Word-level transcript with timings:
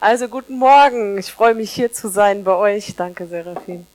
Also 0.00 0.28
guten 0.28 0.58
Morgen. 0.58 1.18
Ich 1.18 1.32
freue 1.32 1.54
mich 1.54 1.72
hier 1.72 1.92
zu 1.92 2.08
sein 2.08 2.44
bei 2.44 2.54
euch. 2.54 2.94
Danke, 2.96 3.26
Serafin. 3.26 3.86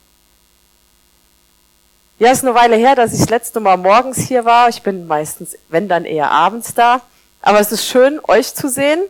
Ja, 2.17 2.31
ist 2.31 2.43
eine 2.43 2.55
Weile 2.55 2.75
her, 2.75 2.95
dass 2.95 3.13
ich 3.13 3.19
das 3.19 3.29
letzte 3.29 3.59
Mal 3.59 3.77
morgens 3.77 4.17
hier 4.17 4.43
war. 4.43 4.69
Ich 4.69 4.81
bin 4.81 5.07
meistens, 5.07 5.57
wenn 5.69 5.87
dann 5.87 6.05
eher 6.05 6.31
abends 6.31 6.73
da. 6.73 7.01
Aber 7.41 7.59
es 7.59 7.71
ist 7.71 7.85
schön, 7.85 8.19
euch 8.27 8.53
zu 8.53 8.69
sehen. 8.69 9.01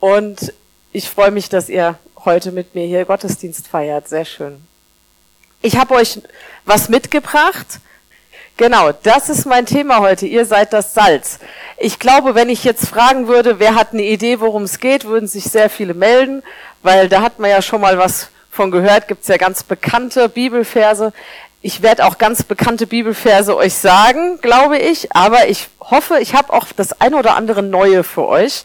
Und 0.00 0.52
ich 0.92 1.08
freue 1.08 1.30
mich, 1.30 1.48
dass 1.48 1.68
ihr 1.68 1.98
heute 2.24 2.50
mit 2.50 2.74
mir 2.74 2.86
hier 2.86 3.04
Gottesdienst 3.04 3.68
feiert. 3.68 4.08
Sehr 4.08 4.24
schön. 4.24 4.66
Ich 5.62 5.76
habe 5.76 5.94
euch 5.94 6.20
was 6.64 6.88
mitgebracht. 6.88 7.80
Genau, 8.56 8.92
das 9.02 9.28
ist 9.30 9.46
mein 9.46 9.66
Thema 9.66 9.98
heute. 9.98 10.26
Ihr 10.26 10.46
seid 10.46 10.72
das 10.72 10.94
Salz. 10.94 11.40
Ich 11.76 11.98
glaube, 11.98 12.36
wenn 12.36 12.48
ich 12.48 12.62
jetzt 12.62 12.86
fragen 12.88 13.26
würde, 13.26 13.58
wer 13.58 13.74
hat 13.74 13.92
eine 13.92 14.04
Idee, 14.04 14.38
worum 14.38 14.62
es 14.62 14.78
geht, 14.78 15.06
würden 15.06 15.26
sich 15.26 15.44
sehr 15.44 15.68
viele 15.68 15.92
melden, 15.92 16.44
weil 16.80 17.08
da 17.08 17.22
hat 17.22 17.40
man 17.40 17.50
ja 17.50 17.62
schon 17.62 17.80
mal 17.80 17.98
was 17.98 18.28
von 18.50 18.70
gehört, 18.70 19.08
gibt's 19.08 19.26
ja 19.26 19.38
ganz 19.38 19.64
bekannte 19.64 20.28
Bibelverse. 20.28 21.12
Ich 21.62 21.82
werde 21.82 22.06
auch 22.06 22.16
ganz 22.16 22.44
bekannte 22.44 22.86
Bibelverse 22.86 23.56
euch 23.56 23.74
sagen, 23.74 24.40
glaube 24.40 24.78
ich, 24.78 25.10
aber 25.16 25.48
ich 25.48 25.68
hoffe, 25.80 26.20
ich 26.20 26.36
habe 26.36 26.52
auch 26.52 26.66
das 26.76 27.00
eine 27.00 27.16
oder 27.16 27.34
andere 27.34 27.64
Neue 27.64 28.04
für 28.04 28.28
euch. 28.28 28.62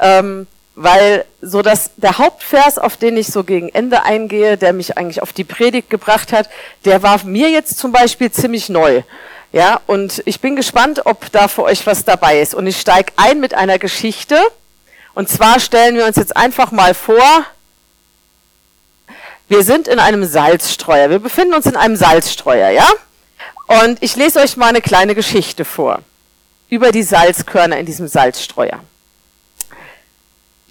Ähm, 0.00 0.48
weil 0.82 1.26
so 1.42 1.60
dass 1.60 1.90
der 1.96 2.16
Hauptvers, 2.16 2.78
auf 2.78 2.96
den 2.96 3.18
ich 3.18 3.26
so 3.26 3.44
gegen 3.44 3.68
Ende 3.68 4.02
eingehe, 4.02 4.56
der 4.56 4.72
mich 4.72 4.96
eigentlich 4.96 5.20
auf 5.20 5.34
die 5.34 5.44
Predigt 5.44 5.90
gebracht 5.90 6.32
hat, 6.32 6.48
der 6.86 7.02
war 7.02 7.22
mir 7.24 7.50
jetzt 7.50 7.76
zum 7.78 7.92
Beispiel 7.92 8.30
ziemlich 8.32 8.70
neu. 8.70 9.02
Ja, 9.52 9.80
und 9.86 10.22
ich 10.24 10.40
bin 10.40 10.56
gespannt, 10.56 11.02
ob 11.04 11.30
da 11.32 11.48
für 11.48 11.64
euch 11.64 11.86
was 11.86 12.04
dabei 12.06 12.40
ist. 12.40 12.54
Und 12.54 12.66
ich 12.66 12.80
steige 12.80 13.12
ein 13.16 13.40
mit 13.40 13.52
einer 13.52 13.78
Geschichte. 13.78 14.38
Und 15.12 15.28
zwar 15.28 15.60
stellen 15.60 15.96
wir 15.96 16.06
uns 16.06 16.16
jetzt 16.16 16.34
einfach 16.34 16.70
mal 16.70 16.94
vor, 16.94 17.44
wir 19.48 19.62
sind 19.64 19.86
in 19.86 19.98
einem 19.98 20.24
Salzstreuer. 20.24 21.10
Wir 21.10 21.18
befinden 21.18 21.52
uns 21.52 21.66
in 21.66 21.76
einem 21.76 21.96
Salzstreuer, 21.96 22.70
ja? 22.70 22.88
Und 23.66 24.02
ich 24.02 24.16
lese 24.16 24.40
euch 24.40 24.56
mal 24.56 24.68
eine 24.68 24.80
kleine 24.80 25.14
Geschichte 25.14 25.66
vor 25.66 26.00
über 26.70 26.90
die 26.90 27.02
Salzkörner 27.02 27.76
in 27.76 27.84
diesem 27.84 28.08
Salzstreuer. 28.08 28.80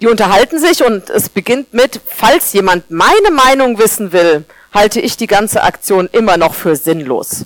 Die 0.00 0.06
unterhalten 0.06 0.58
sich 0.58 0.82
und 0.82 1.10
es 1.10 1.28
beginnt 1.28 1.74
mit, 1.74 2.00
falls 2.06 2.52
jemand 2.54 2.90
meine 2.90 3.30
Meinung 3.30 3.78
wissen 3.78 4.12
will, 4.12 4.44
halte 4.72 5.00
ich 5.00 5.16
die 5.16 5.26
ganze 5.26 5.62
Aktion 5.62 6.08
immer 6.12 6.38
noch 6.38 6.54
für 6.54 6.74
sinnlos. 6.74 7.44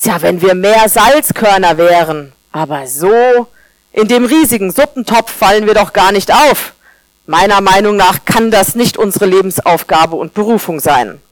Tja, 0.00 0.20
wenn 0.20 0.42
wir 0.42 0.54
mehr 0.54 0.88
Salzkörner 0.88 1.78
wären. 1.78 2.32
Aber 2.52 2.86
so, 2.86 3.46
in 3.92 4.06
dem 4.06 4.26
riesigen 4.26 4.70
Suppentopf 4.70 5.32
fallen 5.32 5.66
wir 5.66 5.74
doch 5.74 5.94
gar 5.94 6.12
nicht 6.12 6.32
auf. 6.32 6.74
Meiner 7.26 7.62
Meinung 7.62 7.96
nach 7.96 8.26
kann 8.26 8.50
das 8.50 8.74
nicht 8.74 8.98
unsere 8.98 9.24
Lebensaufgabe 9.24 10.16
und 10.16 10.34
Berufung 10.34 10.80
sein. 10.80 11.22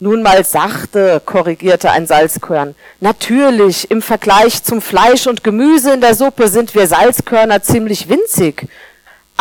Nun 0.00 0.22
mal 0.22 0.44
sachte, 0.44 1.20
korrigierte 1.24 1.90
ein 1.90 2.06
Salzkörn. 2.06 2.74
Natürlich, 3.00 3.90
im 3.90 4.00
Vergleich 4.00 4.64
zum 4.64 4.80
Fleisch 4.80 5.26
und 5.26 5.44
Gemüse 5.44 5.92
in 5.92 6.00
der 6.00 6.14
Suppe 6.14 6.48
sind 6.48 6.74
wir 6.74 6.86
Salzkörner 6.86 7.62
ziemlich 7.62 8.08
winzig. 8.08 8.68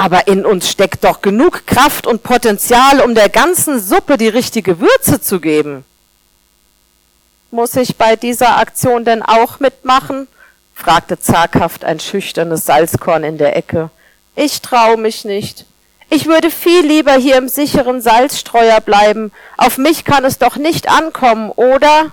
Aber 0.01 0.25
in 0.25 0.47
uns 0.47 0.67
steckt 0.67 1.03
doch 1.03 1.21
genug 1.21 1.67
Kraft 1.67 2.07
und 2.07 2.23
Potenzial, 2.23 3.01
um 3.01 3.13
der 3.13 3.29
ganzen 3.29 3.79
Suppe 3.79 4.17
die 4.17 4.29
richtige 4.29 4.79
Würze 4.79 5.21
zu 5.21 5.39
geben. 5.39 5.85
Muss 7.51 7.75
ich 7.75 7.97
bei 7.97 8.15
dieser 8.15 8.57
Aktion 8.57 9.05
denn 9.05 9.21
auch 9.21 9.59
mitmachen? 9.59 10.27
fragte 10.73 11.19
zaghaft 11.19 11.85
ein 11.85 11.99
schüchternes 11.99 12.65
Salzkorn 12.65 13.23
in 13.23 13.37
der 13.37 13.55
Ecke. 13.55 13.91
Ich 14.35 14.63
trau 14.63 14.97
mich 14.97 15.23
nicht. 15.23 15.65
Ich 16.09 16.25
würde 16.25 16.49
viel 16.49 16.83
lieber 16.83 17.13
hier 17.13 17.37
im 17.37 17.47
sicheren 17.47 18.01
Salzstreuer 18.01 18.81
bleiben. 18.81 19.31
Auf 19.55 19.77
mich 19.77 20.03
kann 20.03 20.25
es 20.25 20.39
doch 20.39 20.55
nicht 20.55 20.89
ankommen, 20.89 21.51
oder? 21.51 22.11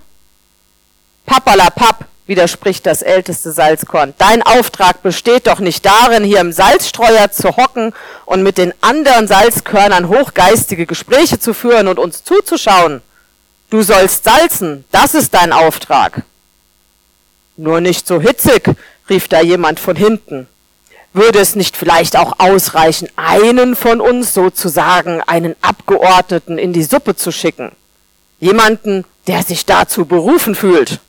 Pappalapapp, 1.25 2.05
widerspricht 2.29 2.87
das 2.87 3.03
älteste 3.03 3.51
Salzkorn. 3.51 4.15
Dein 4.19 4.43
Auftrag 4.43 5.03
besteht 5.03 5.49
doch 5.49 5.59
nicht 5.59 5.85
darin, 5.85 6.23
hier 6.23 6.41
im 6.41 6.53
Salzstreuer 6.53 7.33
zu 7.33 7.57
hocken 7.57 7.93
und 8.27 8.43
mit 8.43 8.59
den 8.59 8.73
anderen 8.83 9.27
Salzkörnern 9.27 10.09
hochgeistige 10.09 10.87
Gespräche 10.87 11.41
zu 11.41 11.55
führen 11.55 11.89
und 11.89 11.99
uns 11.99 12.23
zuzuschauen. 12.23 13.01
Du 13.71 13.83
sollst 13.83 14.25
salzen, 14.25 14.85
das 14.93 15.15
ist 15.15 15.35
dein 15.35 15.53
Auftrag. 15.53 16.23
Nur 17.57 17.81
nicht 17.81 18.07
so 18.07 18.21
hitzig, 18.21 18.71
rief 19.09 19.29
da 19.29 19.41
jemand 19.41 19.81
von 19.81 19.97
hinten. 19.97 20.47
Würde 21.15 21.39
es 21.41 21.57
nicht 21.57 21.77
vielleicht 21.77 22.17
auch 22.17 22.39
ausreichen, 22.39 23.09
einen 23.17 23.75
von 23.75 24.01
uns 24.03 24.35
sozusagen, 24.35 25.23
einen 25.23 25.57
Abgeordneten 25.63 26.59
in 26.59 26.75
die 26.75 26.85
Suppe 26.85 27.17
zu 27.17 27.33
schicken? 27.33 27.73
Jemanden, 28.39 29.05
der 29.27 29.43
sich 29.43 29.65
dazu 29.65 30.05
berufen 30.05 30.55
fühlt. 30.55 31.01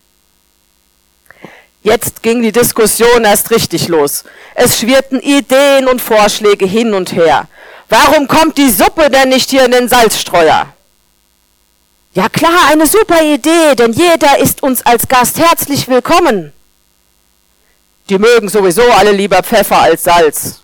Jetzt 1.82 2.22
ging 2.24 2.42
die 2.42 2.52
Diskussion 2.52 3.24
erst 3.24 3.52
richtig 3.52 3.88
los. 3.88 4.26
Es 4.56 4.80
schwirrten 4.80 5.22
Ideen 5.22 5.88
und 5.88 6.02
Vorschläge 6.02 6.66
hin 6.66 6.94
und 6.94 7.14
her. 7.14 7.48
Warum 7.88 8.28
kommt 8.28 8.58
die 8.58 8.70
Suppe 8.70 9.10
denn 9.10 9.30
nicht 9.30 9.50
hier 9.50 9.66
in 9.66 9.72
den 9.72 9.88
Salzstreuer? 9.88 10.68
Ja 12.14 12.28
klar, 12.28 12.68
eine 12.70 12.86
super 12.86 13.24
Idee, 13.24 13.76
denn 13.76 13.94
jeder 13.94 14.40
ist 14.40 14.62
uns 14.62 14.86
als 14.86 15.08
Gast 15.08 15.40
herzlich 15.40 15.88
willkommen. 15.88 16.52
Die 18.10 18.18
mögen 18.18 18.50
sowieso 18.50 18.84
alle 18.84 19.12
lieber 19.12 19.42
Pfeffer 19.42 19.80
als 19.80 20.04
Salz. 20.04 20.60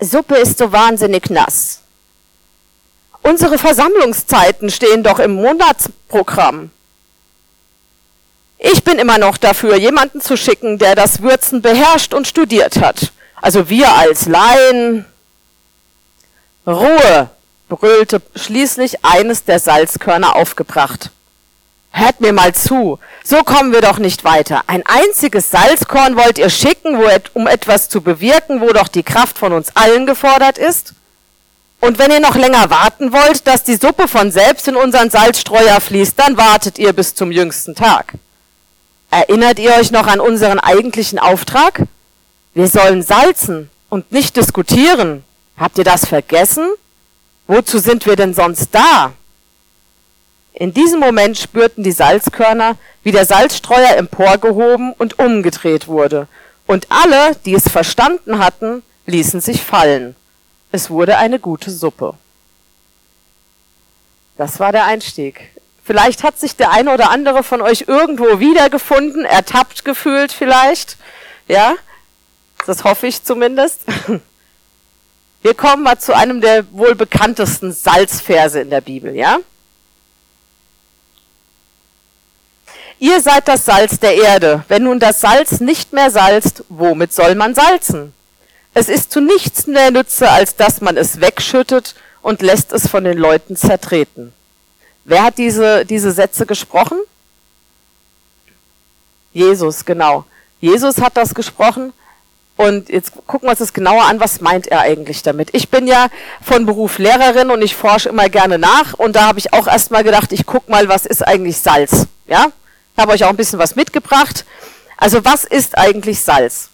Suppe 0.00 0.36
ist 0.36 0.58
so 0.58 0.70
wahnsinnig 0.72 1.30
nass. 1.30 1.80
Unsere 3.22 3.56
Versammlungszeiten 3.56 4.68
stehen 4.70 5.02
doch 5.02 5.18
im 5.18 5.34
Monatsprogramm. 5.36 6.70
Ich 8.72 8.82
bin 8.82 8.98
immer 8.98 9.18
noch 9.18 9.36
dafür, 9.36 9.76
jemanden 9.76 10.22
zu 10.22 10.38
schicken, 10.38 10.78
der 10.78 10.94
das 10.94 11.20
Würzen 11.20 11.60
beherrscht 11.60 12.14
und 12.14 12.26
studiert 12.26 12.80
hat. 12.80 13.12
Also 13.42 13.68
wir 13.68 13.92
als 13.92 14.24
Laien. 14.24 15.04
Ruhe, 16.66 17.28
brüllte 17.68 18.22
schließlich 18.34 19.04
eines 19.04 19.44
der 19.44 19.58
Salzkörner 19.58 20.34
aufgebracht. 20.34 21.10
Hört 21.90 22.22
mir 22.22 22.32
mal 22.32 22.54
zu, 22.54 22.98
so 23.22 23.42
kommen 23.42 23.70
wir 23.70 23.82
doch 23.82 23.98
nicht 23.98 24.24
weiter. 24.24 24.62
Ein 24.66 24.82
einziges 24.86 25.50
Salzkorn 25.50 26.16
wollt 26.16 26.38
ihr 26.38 26.48
schicken, 26.48 26.98
wo, 26.98 27.06
um 27.34 27.46
etwas 27.46 27.90
zu 27.90 28.00
bewirken, 28.00 28.62
wo 28.62 28.72
doch 28.72 28.88
die 28.88 29.02
Kraft 29.02 29.36
von 29.36 29.52
uns 29.52 29.76
allen 29.76 30.06
gefordert 30.06 30.56
ist? 30.56 30.94
Und 31.80 31.98
wenn 31.98 32.10
ihr 32.10 32.20
noch 32.20 32.34
länger 32.34 32.70
warten 32.70 33.12
wollt, 33.12 33.46
dass 33.46 33.62
die 33.62 33.76
Suppe 33.76 34.08
von 34.08 34.32
selbst 34.32 34.68
in 34.68 34.76
unseren 34.76 35.10
Salzstreuer 35.10 35.82
fließt, 35.82 36.18
dann 36.18 36.38
wartet 36.38 36.78
ihr 36.78 36.94
bis 36.94 37.14
zum 37.14 37.30
jüngsten 37.30 37.74
Tag. 37.74 38.14
Erinnert 39.14 39.60
ihr 39.60 39.72
euch 39.76 39.92
noch 39.92 40.08
an 40.08 40.18
unseren 40.18 40.58
eigentlichen 40.58 41.20
Auftrag? 41.20 41.82
Wir 42.52 42.66
sollen 42.66 43.00
salzen 43.04 43.70
und 43.88 44.10
nicht 44.10 44.34
diskutieren. 44.36 45.22
Habt 45.56 45.78
ihr 45.78 45.84
das 45.84 46.04
vergessen? 46.04 46.68
Wozu 47.46 47.78
sind 47.78 48.06
wir 48.06 48.16
denn 48.16 48.34
sonst 48.34 48.74
da? 48.74 49.12
In 50.52 50.74
diesem 50.74 50.98
Moment 50.98 51.38
spürten 51.38 51.84
die 51.84 51.92
Salzkörner, 51.92 52.74
wie 53.04 53.12
der 53.12 53.24
Salzstreuer 53.24 53.96
emporgehoben 53.96 54.92
und 54.94 55.20
umgedreht 55.20 55.86
wurde. 55.86 56.26
Und 56.66 56.88
alle, 56.88 57.36
die 57.44 57.54
es 57.54 57.68
verstanden 57.68 58.40
hatten, 58.40 58.82
ließen 59.06 59.40
sich 59.40 59.62
fallen. 59.62 60.16
Es 60.72 60.90
wurde 60.90 61.18
eine 61.18 61.38
gute 61.38 61.70
Suppe. 61.70 62.14
Das 64.36 64.58
war 64.58 64.72
der 64.72 64.86
Einstieg. 64.86 65.52
Vielleicht 65.84 66.22
hat 66.22 66.40
sich 66.40 66.56
der 66.56 66.70
eine 66.70 66.92
oder 66.92 67.10
andere 67.10 67.42
von 67.42 67.60
euch 67.60 67.84
irgendwo 67.86 68.40
wiedergefunden, 68.40 69.24
ertappt 69.24 69.84
gefühlt 69.84 70.32
vielleicht. 70.32 70.96
Ja, 71.46 71.74
das 72.66 72.84
hoffe 72.84 73.06
ich 73.06 73.22
zumindest. 73.22 73.82
Wir 75.42 75.52
kommen 75.52 75.82
mal 75.82 75.98
zu 75.98 76.16
einem 76.16 76.40
der 76.40 76.64
wohl 76.72 76.94
bekanntesten 76.94 77.70
Salzverse 77.70 78.60
in 78.60 78.70
der 78.70 78.80
Bibel, 78.80 79.14
ja? 79.14 79.38
Ihr 82.98 83.20
seid 83.20 83.46
das 83.46 83.66
Salz 83.66 84.00
der 84.00 84.14
Erde. 84.14 84.64
Wenn 84.68 84.84
nun 84.84 85.00
das 85.00 85.20
Salz 85.20 85.60
nicht 85.60 85.92
mehr 85.92 86.10
salzt, 86.10 86.64
womit 86.70 87.12
soll 87.12 87.34
man 87.34 87.54
salzen? 87.54 88.14
Es 88.72 88.88
ist 88.88 89.12
zu 89.12 89.20
nichts 89.20 89.66
mehr 89.66 89.90
Nütze, 89.90 90.30
als 90.30 90.56
dass 90.56 90.80
man 90.80 90.96
es 90.96 91.20
wegschüttet 91.20 91.94
und 92.22 92.40
lässt 92.40 92.72
es 92.72 92.88
von 92.88 93.04
den 93.04 93.18
Leuten 93.18 93.56
zertreten. 93.56 94.32
Wer 95.04 95.24
hat 95.24 95.38
diese, 95.38 95.84
diese 95.84 96.12
Sätze 96.12 96.46
gesprochen? 96.46 96.98
Jesus, 99.32 99.84
genau. 99.84 100.24
Jesus 100.60 101.00
hat 101.00 101.16
das 101.16 101.34
gesprochen. 101.34 101.92
Und 102.56 102.88
jetzt 102.88 103.12
gucken 103.26 103.46
wir 103.46 103.50
uns 103.50 103.58
das 103.58 103.72
genauer 103.72 104.04
an, 104.04 104.20
was 104.20 104.40
meint 104.40 104.68
er 104.68 104.80
eigentlich 104.80 105.22
damit? 105.22 105.48
Ich 105.52 105.70
bin 105.70 105.88
ja 105.88 106.06
von 106.40 106.66
Beruf 106.66 106.98
Lehrerin 106.98 107.50
und 107.50 107.62
ich 107.62 107.74
forsche 107.74 108.08
immer 108.08 108.28
gerne 108.28 108.58
nach 108.58 108.94
und 108.94 109.16
da 109.16 109.26
habe 109.26 109.40
ich 109.40 109.52
auch 109.52 109.66
erstmal 109.66 110.04
gedacht, 110.04 110.30
ich 110.32 110.46
guck 110.46 110.68
mal, 110.68 110.88
was 110.88 111.04
ist 111.04 111.26
eigentlich 111.26 111.58
Salz? 111.58 112.06
Ja? 112.28 112.52
Ich 112.94 113.02
habe 113.02 113.12
euch 113.12 113.24
auch 113.24 113.30
ein 113.30 113.36
bisschen 113.36 113.58
was 113.58 113.74
mitgebracht. 113.74 114.44
Also 114.96 115.24
was 115.24 115.42
ist 115.42 115.76
eigentlich 115.76 116.20
Salz? 116.20 116.68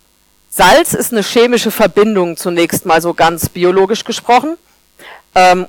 Salz 0.50 0.93
ist 0.93 1.12
eine 1.12 1.23
chemische 1.23 1.71
Verbindung, 1.71 2.37
zunächst 2.37 2.85
mal 2.85 3.00
so 3.00 3.15
ganz 3.15 3.49
biologisch 3.49 4.05
gesprochen. 4.05 4.59
Ähm, 5.35 5.67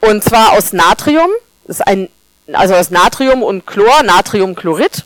und 0.00 0.22
zwar 0.22 0.52
aus 0.52 0.74
Natrium, 0.74 1.30
das 1.66 1.80
ist 1.80 1.86
ein, 1.86 2.08
also 2.52 2.74
aus 2.74 2.90
Natrium 2.90 3.42
und 3.42 3.66
Chlor, 3.66 4.02
Natriumchlorid. 4.02 5.04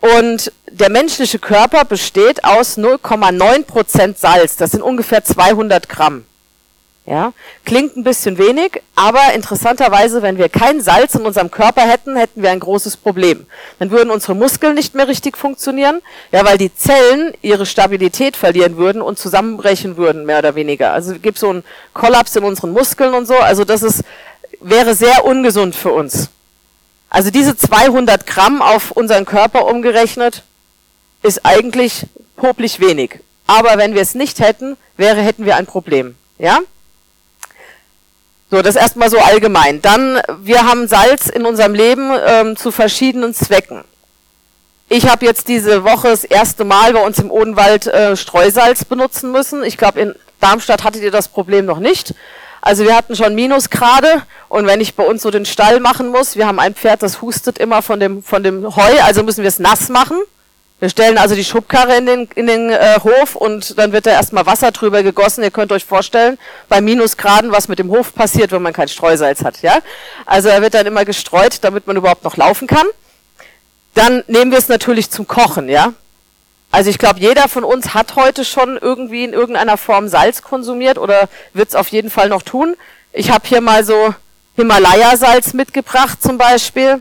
Und 0.00 0.52
der 0.68 0.90
menschliche 0.90 1.38
Körper 1.38 1.84
besteht 1.84 2.44
aus 2.44 2.76
0,9% 2.76 4.18
Salz. 4.18 4.56
Das 4.56 4.72
sind 4.72 4.82
ungefähr 4.82 5.22
200 5.22 5.88
Gramm. 5.88 6.24
Ja, 7.04 7.32
klingt 7.64 7.96
ein 7.96 8.04
bisschen 8.04 8.38
wenig, 8.38 8.80
aber 8.94 9.32
interessanterweise, 9.34 10.22
wenn 10.22 10.38
wir 10.38 10.48
kein 10.48 10.80
Salz 10.80 11.16
in 11.16 11.22
unserem 11.22 11.50
Körper 11.50 11.82
hätten, 11.82 12.14
hätten 12.14 12.42
wir 12.42 12.50
ein 12.52 12.60
großes 12.60 12.96
Problem. 12.96 13.46
Dann 13.80 13.90
würden 13.90 14.10
unsere 14.10 14.36
Muskeln 14.36 14.76
nicht 14.76 14.94
mehr 14.94 15.08
richtig 15.08 15.36
funktionieren, 15.36 16.00
ja, 16.30 16.44
weil 16.44 16.58
die 16.58 16.72
Zellen 16.72 17.34
ihre 17.42 17.66
Stabilität 17.66 18.36
verlieren 18.36 18.76
würden 18.76 19.02
und 19.02 19.18
zusammenbrechen 19.18 19.96
würden, 19.96 20.24
mehr 20.26 20.38
oder 20.38 20.54
weniger. 20.54 20.92
Also 20.92 21.18
gibt 21.18 21.38
so 21.38 21.50
einen 21.50 21.64
Kollaps 21.92 22.36
in 22.36 22.44
unseren 22.44 22.70
Muskeln 22.70 23.14
und 23.14 23.26
so. 23.26 23.34
Also 23.34 23.64
das 23.64 23.82
ist, 23.82 24.04
wäre 24.62 24.94
sehr 24.94 25.24
ungesund 25.24 25.74
für 25.74 25.92
uns. 25.92 26.30
Also 27.10 27.30
diese 27.30 27.56
200 27.56 28.26
Gramm 28.26 28.62
auf 28.62 28.90
unseren 28.90 29.24
Körper 29.24 29.66
umgerechnet, 29.66 30.42
ist 31.22 31.44
eigentlich 31.44 32.06
poplich 32.36 32.80
wenig. 32.80 33.20
Aber 33.46 33.78
wenn 33.78 33.94
wir 33.94 34.02
es 34.02 34.14
nicht 34.14 34.40
hätten, 34.40 34.76
wäre, 34.96 35.20
hätten 35.20 35.44
wir 35.44 35.56
ein 35.56 35.66
Problem. 35.66 36.16
Ja? 36.38 36.60
So, 38.50 38.62
das 38.62 38.76
erstmal 38.76 39.10
so 39.10 39.18
allgemein. 39.18 39.80
Dann, 39.82 40.20
wir 40.40 40.66
haben 40.66 40.88
Salz 40.88 41.28
in 41.28 41.46
unserem 41.46 41.74
Leben 41.74 42.10
ähm, 42.26 42.56
zu 42.56 42.70
verschiedenen 42.70 43.34
Zwecken. 43.34 43.84
Ich 44.88 45.08
habe 45.08 45.24
jetzt 45.24 45.48
diese 45.48 45.84
Woche 45.84 46.08
das 46.08 46.24
erste 46.24 46.64
Mal 46.64 46.92
bei 46.92 47.02
uns 47.02 47.18
im 47.18 47.30
Odenwald 47.30 47.86
äh, 47.86 48.14
Streusalz 48.14 48.84
benutzen 48.84 49.32
müssen. 49.32 49.64
Ich 49.64 49.78
glaube, 49.78 50.00
in 50.00 50.14
Darmstadt 50.40 50.84
hattet 50.84 51.02
ihr 51.02 51.10
das 51.10 51.28
Problem 51.28 51.64
noch 51.64 51.78
nicht. 51.78 52.14
Also 52.62 52.84
wir 52.84 52.96
hatten 52.96 53.16
schon 53.16 53.34
Minusgrade 53.34 54.22
und 54.48 54.66
wenn 54.66 54.80
ich 54.80 54.94
bei 54.94 55.04
uns 55.04 55.22
so 55.22 55.32
den 55.32 55.44
Stall 55.44 55.80
machen 55.80 56.08
muss, 56.08 56.36
wir 56.36 56.46
haben 56.46 56.60
ein 56.60 56.76
Pferd, 56.76 57.02
das 57.02 57.20
hustet 57.20 57.58
immer 57.58 57.82
von 57.82 57.98
dem, 57.98 58.22
von 58.22 58.44
dem 58.44 58.76
Heu, 58.76 59.02
also 59.02 59.24
müssen 59.24 59.42
wir 59.42 59.48
es 59.48 59.58
nass 59.58 59.88
machen. 59.88 60.16
Wir 60.78 60.88
stellen 60.88 61.18
also 61.18 61.34
die 61.34 61.44
Schubkarre 61.44 61.96
in 61.96 62.06
den, 62.06 62.28
in 62.36 62.46
den 62.46 62.70
äh, 62.70 63.00
Hof 63.02 63.34
und 63.34 63.78
dann 63.78 63.92
wird 63.92 64.06
da 64.06 64.10
erstmal 64.10 64.46
Wasser 64.46 64.70
drüber 64.70 65.02
gegossen. 65.02 65.42
Ihr 65.42 65.50
könnt 65.50 65.72
euch 65.72 65.84
vorstellen, 65.84 66.38
bei 66.68 66.80
Minusgraden, 66.80 67.50
was 67.50 67.66
mit 67.66 67.80
dem 67.80 67.90
Hof 67.90 68.14
passiert, 68.14 68.52
wenn 68.52 68.62
man 68.62 68.72
kein 68.72 68.88
Streusalz 68.88 69.42
hat. 69.44 69.62
Ja? 69.62 69.78
Also 70.24 70.48
er 70.48 70.62
wird 70.62 70.74
dann 70.74 70.86
immer 70.86 71.04
gestreut, 71.04 71.58
damit 71.62 71.88
man 71.88 71.96
überhaupt 71.96 72.22
noch 72.22 72.36
laufen 72.36 72.68
kann. 72.68 72.86
Dann 73.94 74.22
nehmen 74.28 74.52
wir 74.52 74.58
es 74.58 74.68
natürlich 74.68 75.10
zum 75.10 75.26
Kochen. 75.26 75.68
Ja? 75.68 75.94
Also 76.72 76.90
ich 76.90 76.98
glaube, 76.98 77.20
jeder 77.20 77.48
von 77.48 77.62
uns 77.62 77.94
hat 77.94 78.16
heute 78.16 78.44
schon 78.44 78.76
irgendwie 78.76 79.22
in 79.22 79.32
irgendeiner 79.32 79.76
Form 79.76 80.08
Salz 80.08 80.42
konsumiert 80.42 80.98
oder 80.98 81.28
wird 81.52 81.68
es 81.68 81.74
auf 81.76 81.88
jeden 81.88 82.10
Fall 82.10 82.28
noch 82.28 82.42
tun. 82.42 82.74
Ich 83.12 83.30
habe 83.30 83.46
hier 83.46 83.60
mal 83.60 83.84
so 83.84 84.14
Himalaya-Salz 84.56 85.52
mitgebracht 85.52 86.20
zum 86.20 86.36
Beispiel. 86.36 87.00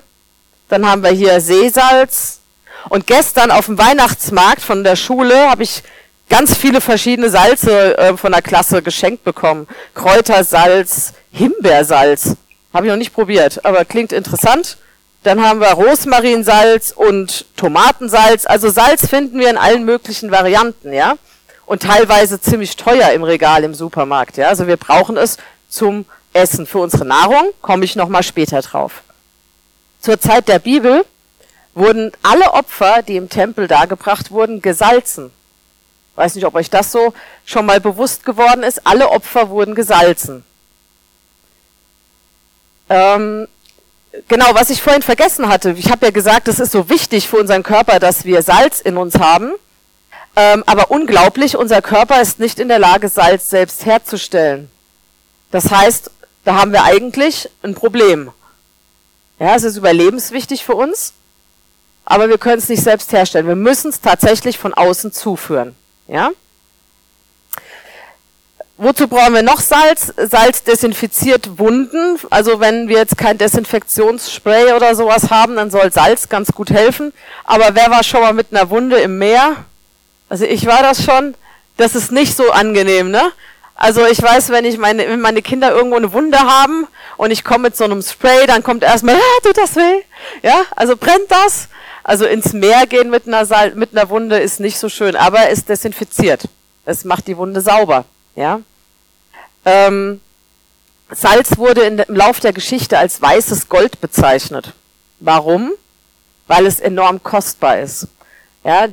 Dann 0.69 0.85
haben 0.85 1.01
wir 1.01 1.12
hier 1.12 1.41
Seesalz, 1.41 2.41
und 2.89 3.07
gestern 3.07 3.51
auf 3.51 3.65
dem 3.68 3.77
Weihnachtsmarkt 3.77 4.62
von 4.62 4.83
der 4.83 4.95
Schule 4.95 5.50
habe 5.50 5.63
ich 5.63 5.83
ganz 6.29 6.56
viele 6.56 6.81
verschiedene 6.81 7.29
Salze 7.29 7.97
äh, 7.97 8.18
von 8.18 8.31
der 8.31 8.41
Klasse 8.41 8.81
geschenkt 8.81 9.23
bekommen. 9.23 9.68
Kräutersalz, 9.94 11.13
Himbeersalz. 11.31 12.35
Habe 12.73 12.85
ich 12.85 12.91
noch 12.91 12.97
nicht 12.97 13.13
probiert, 13.13 13.65
aber 13.65 13.85
klingt 13.85 14.13
interessant. 14.13 14.77
Dann 15.23 15.41
haben 15.41 15.59
wir 15.59 15.69
Rosmarinsalz 15.69 16.91
und 16.91 17.45
Tomatensalz. 17.56 18.45
Also 18.45 18.69
Salz 18.69 19.07
finden 19.07 19.39
wir 19.39 19.50
in 19.50 19.57
allen 19.57 19.85
möglichen 19.85 20.31
Varianten, 20.31 20.94
ja. 20.94 21.15
Und 21.65 21.83
teilweise 21.83 22.41
ziemlich 22.41 22.75
teuer 22.75 23.12
im 23.12 23.23
Regal 23.23 23.63
im 23.63 23.75
Supermarkt, 23.75 24.38
ja. 24.38 24.47
Also 24.47 24.68
wir 24.68 24.77
brauchen 24.77 25.18
es 25.18 25.38
zum 25.69 26.06
Essen. 26.33 26.65
Für 26.65 26.79
unsere 26.79 27.06
Nahrung 27.06 27.51
komme 27.62 27.85
ich 27.85 27.95
nochmal 27.95 28.23
später 28.23 28.62
drauf. 28.62 29.03
Zur 30.00 30.19
Zeit 30.19 30.47
der 30.47 30.59
Bibel 30.59 31.06
wurden 31.75 32.12
alle 32.23 32.53
Opfer, 32.53 33.03
die 33.03 33.15
im 33.15 33.29
Tempel 33.29 33.68
dargebracht 33.68 34.31
wurden, 34.31 34.62
gesalzen. 34.62 35.31
Weiß 36.15 36.35
nicht, 36.35 36.45
ob 36.45 36.56
euch 36.56 36.69
das 36.69 36.91
so 36.91 37.13
schon 37.45 37.65
mal 37.65 37.79
bewusst 37.79 38.25
geworden 38.25 38.63
ist. 38.63 38.85
Alle 38.85 39.09
Opfer 39.09 39.50
wurden 39.50 39.75
gesalzen. 39.75 40.44
Ähm, 42.89 43.47
genau, 44.28 44.54
was 44.54 44.69
ich 44.69 44.81
vorhin 44.81 45.02
vergessen 45.02 45.48
hatte. 45.48 45.72
Ich 45.72 45.92
habe 45.92 46.06
ja 46.06 46.12
gesagt, 46.12 46.48
es 46.48 46.60
ist 46.60 46.72
so 46.72 46.90
wichtig 46.90 47.28
für 47.28 47.38
unseren 47.38 47.63
Körper, 47.63 48.00
dass 48.00 48.25
wir 48.25 48.42
Salz 48.42 48.81
in 48.81 48.98
uns 48.98 49.19
haben. 49.19 49.52
Ähm, 50.36 50.63
aber 50.66 50.92
unglaublich, 50.92 51.58
unser 51.58 51.81
Körper 51.81 52.22
ist 52.22 52.40
nicht 52.40 52.60
in 52.60 52.69
der 52.69 52.80
Lage, 52.80 53.10
Salz 53.10 53.50
selbst 53.50 53.86
herzustellen. 53.86 54.72
Das 55.52 55.69
heißt, 55.69 56.10
da 56.46 56.56
haben 56.56 56.72
wir 56.72 56.84
eigentlich 56.84 57.50
ein 57.63 57.75
Problem. 57.75 58.31
Ja, 59.40 59.56
es 59.56 59.63
ist 59.63 59.75
überlebenswichtig 59.78 60.64
für 60.64 60.75
uns 60.75 61.14
aber 62.06 62.30
wir 62.30 62.38
können 62.38 62.57
es 62.57 62.69
nicht 62.69 62.84
selbst 62.84 63.14
herstellen. 63.14 63.48
Wir 63.48 63.56
müssen 63.56 63.90
es 63.90 64.02
tatsächlich 64.02 64.57
von 64.57 64.74
außen 64.74 65.12
zuführen. 65.12 65.75
Ja? 66.07 66.31
Wozu 68.83 69.07
brauchen 69.07 69.36
wir 69.36 69.44
noch 69.44 69.60
Salz? 69.60 70.12
Salz 70.18 70.63
desinfiziert 70.63 71.60
Wunden. 71.60 72.18
Also 72.31 72.60
wenn 72.60 72.88
wir 72.88 72.98
jetzt 72.98 73.16
kein 73.16 73.38
Desinfektionsspray 73.38 74.74
oder 74.74 74.95
sowas 74.95 75.30
haben, 75.30 75.56
dann 75.56 75.69
soll 75.69 75.92
Salz 75.92 76.30
ganz 76.30 76.51
gut 76.51 76.72
helfen. 76.72 77.13
Aber 77.44 77.75
wer 77.75 77.92
war 77.92 78.04
schon 78.04 78.22
mal 78.22 78.33
mit 78.33 78.48
einer 78.50 78.72
Wunde 78.72 78.98
im 78.98 79.19
Meer? 79.19 79.57
Also 80.30 80.45
ich 80.45 80.66
war 80.66 80.81
das 80.81 81.04
schon. 81.04 81.36
Das 81.78 81.94
ist 81.94 82.12
nicht 82.12 82.36
so 82.36 82.50
angenehm, 82.50 83.12
ne? 83.12 83.22
Also 83.75 84.04
ich 84.07 84.19
weiß, 84.19 84.50
wenn 84.50 84.66
ich 84.66 84.80
meine, 84.80 85.07
wenn 85.07 85.22
meine 85.22 85.44
Kinder 85.44 85.72
irgendwo 85.72 85.98
eine 85.98 86.12
Wunde 86.12 86.39
haben 86.39 86.88
und 87.18 87.30
ich 87.30 87.44
komme 87.44 87.66
mit 87.66 87.78
so 87.78 87.83
einem 87.83 88.01
Spray, 88.01 88.48
dann 88.48 88.63
kommt 88.63 88.81
erstmal, 88.81 89.13
ah, 89.13 89.42
tut 89.44 89.60
das 89.60 89.75
weh? 89.75 90.01
Ja, 90.42 90.60
also 90.75 90.98
brennt 90.98 91.30
das? 91.30 91.68
Also 92.04 92.25
ins 92.25 92.51
Meer 92.54 92.88
gehen 92.88 93.12
mit 93.12 93.28
einer, 93.28 93.45
Sal 93.45 93.75
mit 93.75 93.95
einer 93.95 94.10
Wunde 94.10 94.39
ist 94.39 94.60
nicht 94.60 94.80
so 94.80 94.89
schön, 94.89 95.16
aber 95.16 95.50
es 95.51 95.66
desinfiziert. 95.66 96.45
Es 96.83 97.06
macht 97.06 97.28
die 97.28 97.38
Wunde 97.38 97.62
sauber. 97.62 98.06
Ja? 98.36 98.62
Ähm, 99.66 100.22
Salz 101.12 101.58
wurde 101.58 101.81
im 101.81 102.04
Lauf 102.08 102.40
der 102.40 102.54
Geschichte 102.54 102.98
als 102.98 103.22
weißes 103.22 103.68
Gold 103.68 104.00
bezeichnet. 104.00 104.74
Warum? 105.19 105.72
Weil 106.48 106.66
es 106.66 106.80
enorm 106.80 107.22
kostbar 107.22 107.80
ist. 107.80 108.08
Ja, 108.63 108.88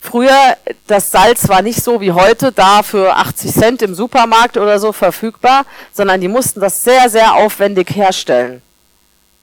früher, 0.00 0.56
das 0.86 1.10
Salz 1.10 1.48
war 1.48 1.62
nicht 1.62 1.82
so 1.82 2.00
wie 2.00 2.12
heute 2.12 2.52
da 2.52 2.82
für 2.82 3.14
80 3.16 3.52
Cent 3.52 3.82
im 3.82 3.94
Supermarkt 3.94 4.56
oder 4.56 4.78
so 4.78 4.92
verfügbar, 4.92 5.64
sondern 5.92 6.20
die 6.20 6.28
mussten 6.28 6.60
das 6.60 6.82
sehr, 6.84 7.10
sehr 7.10 7.34
aufwendig 7.34 7.94
herstellen. 7.94 8.62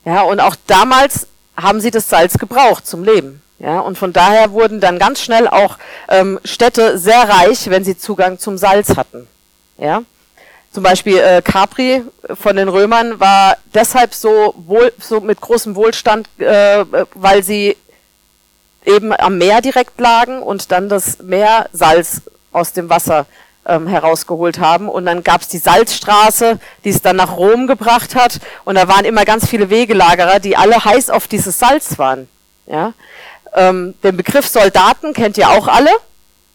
Ja, 0.03 0.21
und 0.21 0.39
auch 0.39 0.55
damals 0.67 1.27
haben 1.57 1.79
sie 1.79 1.91
das 1.91 2.09
Salz 2.09 2.37
gebraucht 2.37 2.87
zum 2.87 3.03
Leben. 3.03 3.41
Ja, 3.59 3.79
und 3.79 3.97
von 3.97 4.13
daher 4.13 4.51
wurden 4.51 4.81
dann 4.81 4.99
ganz 4.99 5.21
schnell 5.21 5.47
auch 5.47 5.77
ähm, 6.09 6.39
Städte 6.43 6.97
sehr 6.97 7.29
reich, 7.29 7.69
wenn 7.69 7.85
sie 7.85 7.97
Zugang 7.97 8.37
zum 8.37 8.57
Salz 8.57 8.97
hatten. 8.97 9.27
Ja, 9.77 10.03
zum 10.75 10.83
Beispiel 10.83 11.19
äh, 11.19 11.41
Capri 11.41 12.03
von 12.33 12.57
den 12.57 12.67
Römern 12.67 13.17
war 13.17 13.55
deshalb 13.73 14.13
so 14.13 14.53
wohl 14.57 14.91
so 14.99 15.21
mit 15.21 15.39
großem 15.39 15.73
Wohlstand, 15.73 16.27
äh, 16.37 16.83
weil 17.13 17.43
sie 17.43 17.77
eben 18.85 19.13
am 19.13 19.37
Meer 19.37 19.61
direkt 19.61 19.97
lagen 20.01 20.43
und 20.43 20.73
dann 20.73 20.89
das 20.89 21.19
Meersalz 21.19 22.23
aus 22.51 22.73
dem 22.73 22.89
Wasser 22.89 23.25
ähm, 23.65 23.87
herausgeholt 23.87 24.59
haben. 24.59 24.89
Und 24.89 25.05
dann 25.05 25.23
gab 25.23 25.43
es 25.43 25.47
die 25.47 25.59
Salzstraße, 25.59 26.59
die 26.83 26.89
es 26.89 27.01
dann 27.01 27.15
nach 27.15 27.37
Rom 27.37 27.67
gebracht 27.67 28.13
hat. 28.13 28.41
Und 28.65 28.75
da 28.75 28.89
waren 28.89 29.05
immer 29.05 29.23
ganz 29.23 29.47
viele 29.47 29.69
Wegelagerer, 29.69 30.41
die 30.41 30.57
alle 30.57 30.83
heiß 30.83 31.09
auf 31.09 31.29
dieses 31.29 31.57
Salz 31.57 31.97
waren. 31.97 32.27
Ja? 32.67 32.91
Ähm, 33.53 33.93
den 34.03 34.17
Begriff 34.17 34.45
Soldaten 34.45 35.13
kennt 35.13 35.37
ihr 35.37 35.49
auch 35.51 35.69
alle, 35.69 35.91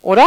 oder? 0.02 0.26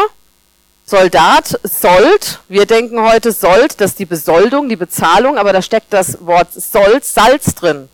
Soldat, 0.86 1.60
Sold, 1.63 2.40
wir 2.50 2.66
denken 2.66 3.02
heute 3.02 3.32
Sold, 3.32 3.80
das 3.80 3.92
ist 3.92 4.00
die 4.00 4.06
Besoldung, 4.06 4.70
die 4.70 4.75
Bezahlung, 4.75 5.38
aber 5.38 5.54
da 5.54 5.62
steckt 5.62 5.94
das 5.94 6.25
Wort 6.25 6.54
Sold, 6.54 7.06
Salz 7.06 7.56
drin. 7.56 7.90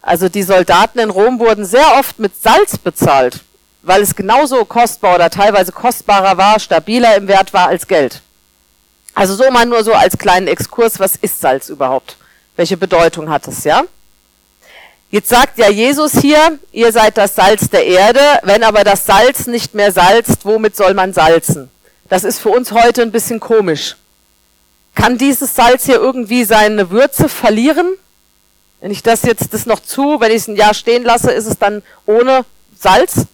Also 0.00 0.28
die 0.28 0.42
Soldaten 0.44 1.00
in 1.00 1.10
Rom 1.10 1.38
wurden 1.40 1.64
sehr 1.64 1.98
oft 1.98 2.18
mit 2.18 2.40
Salz 2.40 2.78
bezahlt 2.78 3.40
weil 3.82 4.02
es 4.02 4.14
genauso 4.14 4.64
kostbar 4.64 5.14
oder 5.14 5.30
teilweise 5.30 5.72
kostbarer 5.72 6.36
war, 6.36 6.60
stabiler 6.60 7.16
im 7.16 7.28
Wert 7.28 7.52
war 7.52 7.68
als 7.68 7.86
Geld. 7.86 8.20
Also 9.14 9.34
so 9.34 9.50
mal 9.50 9.66
nur 9.66 9.82
so 9.82 9.94
als 9.94 10.18
kleinen 10.18 10.46
Exkurs, 10.46 11.00
was 11.00 11.16
ist 11.16 11.40
Salz 11.40 11.68
überhaupt? 11.68 12.16
Welche 12.56 12.76
Bedeutung 12.76 13.30
hat 13.30 13.48
es, 13.48 13.64
ja? 13.64 13.84
Jetzt 15.10 15.30
sagt 15.30 15.58
ja 15.58 15.70
Jesus 15.70 16.12
hier, 16.12 16.58
ihr 16.70 16.92
seid 16.92 17.16
das 17.16 17.34
Salz 17.34 17.70
der 17.70 17.86
Erde, 17.86 18.20
wenn 18.42 18.62
aber 18.62 18.84
das 18.84 19.06
Salz 19.06 19.46
nicht 19.46 19.74
mehr 19.74 19.90
salzt, 19.90 20.44
womit 20.44 20.76
soll 20.76 20.92
man 20.92 21.14
salzen? 21.14 21.70
Das 22.08 22.24
ist 22.24 22.38
für 22.40 22.50
uns 22.50 22.72
heute 22.72 23.02
ein 23.02 23.12
bisschen 23.12 23.40
komisch. 23.40 23.96
Kann 24.94 25.18
dieses 25.18 25.54
Salz 25.54 25.84
hier 25.84 25.96
irgendwie 25.96 26.44
seine 26.44 26.90
Würze 26.90 27.28
verlieren? 27.28 27.86
Wenn 28.80 28.90
ich 28.90 29.02
das 29.02 29.22
jetzt 29.22 29.52
das 29.52 29.66
noch 29.66 29.80
zu, 29.80 30.20
wenn 30.20 30.30
ich 30.30 30.38
es 30.38 30.48
ein 30.48 30.56
Jahr 30.56 30.74
stehen 30.74 31.04
lasse, 31.04 31.30
ist 31.30 31.46
es 31.46 31.58
dann 31.58 31.82
ohne 32.06 32.44
Salz? 32.78 33.26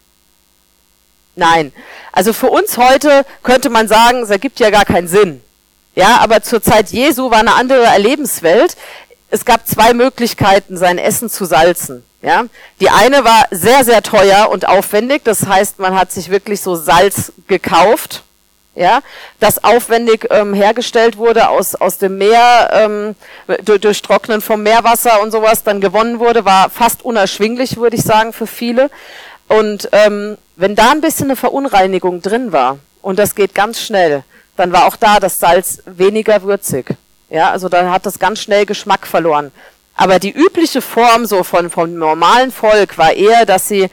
Nein. 1.36 1.72
Also 2.12 2.32
für 2.32 2.48
uns 2.48 2.76
heute 2.76 3.24
könnte 3.42 3.70
man 3.70 3.88
sagen, 3.88 4.22
es 4.22 4.30
ergibt 4.30 4.60
ja 4.60 4.70
gar 4.70 4.84
keinen 4.84 5.08
Sinn. 5.08 5.42
Ja, 5.94 6.18
aber 6.18 6.42
zur 6.42 6.62
Zeit 6.62 6.90
Jesu 6.90 7.30
war 7.30 7.38
eine 7.38 7.54
andere 7.54 7.84
Erlebenswelt. 7.84 8.76
Es 9.30 9.44
gab 9.44 9.66
zwei 9.66 9.94
Möglichkeiten, 9.94 10.76
sein 10.76 10.98
Essen 10.98 11.30
zu 11.30 11.44
salzen. 11.44 12.04
Ja, 12.22 12.44
die 12.80 12.88
eine 12.88 13.24
war 13.24 13.46
sehr, 13.50 13.84
sehr 13.84 14.02
teuer 14.02 14.48
und 14.50 14.66
aufwendig. 14.66 15.22
Das 15.24 15.46
heißt, 15.46 15.78
man 15.78 15.94
hat 15.94 16.10
sich 16.10 16.30
wirklich 16.30 16.60
so 16.60 16.74
Salz 16.74 17.32
gekauft, 17.46 18.22
ja, 18.74 19.00
das 19.40 19.62
aufwendig 19.62 20.26
ähm, 20.30 20.54
hergestellt 20.54 21.16
wurde 21.16 21.48
aus, 21.48 21.74
aus 21.74 21.98
dem 21.98 22.18
Meer, 22.18 22.70
ähm, 22.72 23.14
durch, 23.64 23.80
durch 23.80 24.02
Trocknen 24.02 24.40
vom 24.40 24.62
Meerwasser 24.62 25.20
und 25.22 25.30
sowas 25.30 25.62
dann 25.62 25.80
gewonnen 25.80 26.18
wurde, 26.18 26.44
war 26.44 26.70
fast 26.70 27.04
unerschwinglich, 27.04 27.76
würde 27.76 27.96
ich 27.96 28.02
sagen, 28.02 28.32
für 28.32 28.46
viele. 28.46 28.90
Und 29.48 29.88
ähm, 29.92 30.38
wenn 30.56 30.74
da 30.74 30.90
ein 30.90 31.00
bisschen 31.00 31.26
eine 31.26 31.36
Verunreinigung 31.36 32.22
drin 32.22 32.52
war, 32.52 32.78
und 33.02 33.18
das 33.18 33.34
geht 33.34 33.54
ganz 33.54 33.80
schnell, 33.80 34.24
dann 34.56 34.72
war 34.72 34.86
auch 34.86 34.96
da 34.96 35.20
das 35.20 35.38
Salz 35.38 35.82
weniger 35.84 36.42
würzig. 36.42 36.86
Ja, 37.28 37.50
also 37.50 37.68
dann 37.68 37.90
hat 37.90 38.06
das 38.06 38.18
ganz 38.18 38.40
schnell 38.40 38.64
Geschmack 38.64 39.06
verloren. 39.06 39.52
Aber 39.96 40.18
die 40.18 40.30
übliche 40.30 40.80
Form 40.80 41.26
so 41.26 41.44
von 41.44 41.70
vom 41.70 41.94
normalen 41.94 42.50
Volk 42.50 42.98
war 42.98 43.12
eher, 43.12 43.46
dass 43.46 43.68
sie 43.68 43.90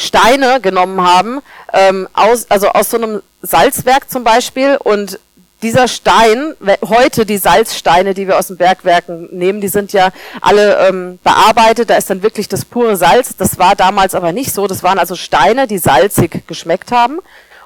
Steine 0.00 0.60
genommen 0.60 1.00
haben, 1.06 1.40
ähm, 1.72 2.08
aus, 2.12 2.50
also 2.50 2.68
aus 2.68 2.90
so 2.90 2.96
einem 2.96 3.22
Salzwerk 3.42 4.10
zum 4.10 4.24
Beispiel 4.24 4.76
und 4.76 5.18
dieser 5.62 5.88
Stein, 5.88 6.54
heute 6.88 7.26
die 7.26 7.36
Salzsteine, 7.36 8.14
die 8.14 8.26
wir 8.26 8.38
aus 8.38 8.46
den 8.46 8.56
Bergwerken 8.56 9.28
nehmen, 9.30 9.60
die 9.60 9.68
sind 9.68 9.92
ja 9.92 10.10
alle 10.40 10.88
ähm, 10.88 11.18
bearbeitet, 11.22 11.90
da 11.90 11.96
ist 11.96 12.08
dann 12.08 12.22
wirklich 12.22 12.48
das 12.48 12.64
pure 12.64 12.96
Salz. 12.96 13.36
Das 13.36 13.58
war 13.58 13.76
damals 13.76 14.14
aber 14.14 14.32
nicht 14.32 14.54
so. 14.54 14.66
Das 14.66 14.82
waren 14.82 14.98
also 14.98 15.16
Steine, 15.16 15.66
die 15.66 15.76
salzig 15.76 16.46
geschmeckt 16.46 16.92
haben. 16.92 17.18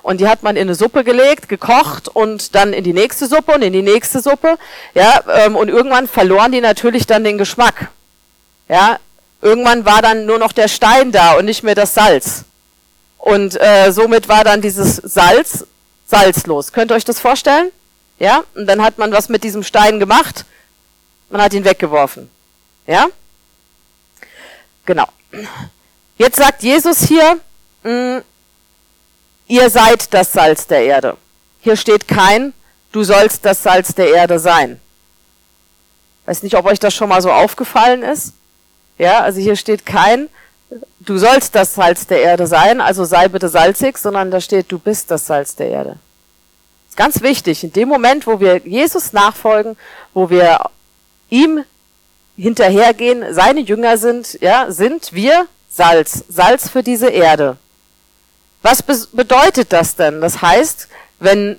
Und 0.03 0.21
die 0.21 0.29
hat 0.29 0.43
man 0.43 0.57
in 0.57 0.63
eine 0.63 0.75
Suppe 0.75 1.05
gelegt, 1.05 1.49
gekocht 1.49 2.09
und 2.09 2.55
dann 2.55 2.73
in 2.73 2.85
die 2.85 2.93
nächste 2.93 3.27
Suppe 3.27 3.53
und 3.53 3.63
in 3.63 3.73
die 3.73 3.83
nächste 3.83 4.21
Suppe. 4.21 4.59
Ja, 4.95 5.23
ähm, 5.33 5.57
und 5.57 5.69
irgendwann 5.69 6.09
verloren 6.09 6.53
die 6.53 6.61
natürlich 6.61 7.07
dann 7.07 7.23
den 7.25 7.39
Geschmack. 7.39 7.89
Ja, 8.69 8.99
irgendwann 9.45 9.85
war 9.85 10.03
dann 10.03 10.25
nur 10.25 10.39
noch 10.39 10.53
der 10.53 10.69
Stein 10.69 11.13
da 11.13 11.35
und 11.35 11.45
nicht 11.45 11.63
mehr 11.63 11.75
das 11.75 11.95
Salz. 11.95 12.45
Und 13.19 13.61
äh, 13.61 13.93
somit 13.93 14.29
war 14.29 14.43
dann 14.43 14.63
dieses 14.63 14.97
Salz 14.97 15.67
salzlos. 16.07 16.73
Könnt 16.73 16.91
ihr 16.91 16.95
euch 16.95 17.05
das 17.05 17.21
vorstellen? 17.21 17.71
Ja, 18.19 18.45
und 18.55 18.67
dann 18.67 18.83
hat 18.83 18.99
man 18.99 19.13
was 19.13 19.29
mit 19.29 19.45
diesem 19.45 19.63
Stein 19.63 20.01
gemacht. 20.01 20.45
Man 21.29 21.43
hat 21.43 21.53
ihn 21.53 21.65
weggeworfen. 21.65 22.31
Ja? 22.87 23.07
Genau. 24.87 25.09
Jetzt 26.17 26.37
sagt 26.37 26.63
Jesus 26.63 27.03
hier, 27.03 27.39
mh, 27.83 28.19
mm, 28.19 28.23
ihr 29.49 29.71
seid 29.71 30.13
das 30.15 30.33
Salz 30.33 30.67
der 30.67 30.85
Erde. 30.85 31.17
Hier 31.61 31.77
steht 31.77 32.09
kein, 32.09 32.55
du 32.93 33.05
sollst 33.05 33.45
das 33.45 33.63
Salz 33.63 33.95
der 33.95 34.15
Erde 34.15 34.39
sein. 34.39 34.81
Weiß 36.25 36.43
nicht, 36.43 36.57
ob 36.57 36.67
euch 36.67 36.79
das 36.79 36.95
schon 36.95 37.09
mal 37.09 37.21
so 37.21 37.33
aufgefallen 37.33 38.03
ist. 38.03 38.33
Ja, 38.99 39.21
also 39.21 39.41
hier 39.41 39.57
steht 39.57 39.85
kein, 39.87 40.29
du 41.01 41.19
sollst 41.19 41.55
das 41.55 41.75
Salz 41.75 42.07
der 42.07 42.23
Erde 42.23 42.47
sein, 42.47 42.81
also 42.81 43.05
sei 43.05 43.29
bitte 43.29 43.49
salzig, 43.49 43.99
sondern 43.99 44.31
da 44.31 44.41
steht, 44.41 44.71
du 44.71 44.79
bist 44.79 45.11
das 45.11 45.27
Salz 45.27 45.57
der 45.57 45.69
Erde. 45.69 45.97
Ganz 46.97 47.23
wichtig, 47.23 47.65
in 47.65 47.73
dem 47.73 47.89
Moment, 47.89 48.27
wo 48.27 48.39
wir 48.39 48.59
Jesus 48.59 49.13
nachfolgen, 49.13 49.77
wo 50.13 50.31
wir 50.31 50.71
ihm 51.29 51.65
hinterhergehen, 52.37 53.35
seine 53.35 53.61
Jünger 53.61 53.99
sind, 53.99 54.39
ja, 54.41 54.71
sind 54.71 55.13
wir 55.13 55.47
Salz, 55.69 56.25
Salz 56.29 56.69
für 56.69 56.85
diese 56.85 57.09
Erde. 57.09 57.57
Was 58.63 58.83
be 58.83 58.97
bedeutet 59.13 59.73
das 59.73 59.97
denn? 59.97 60.21
Das 60.21 60.41
heißt, 60.41 60.89
wenn, 61.19 61.59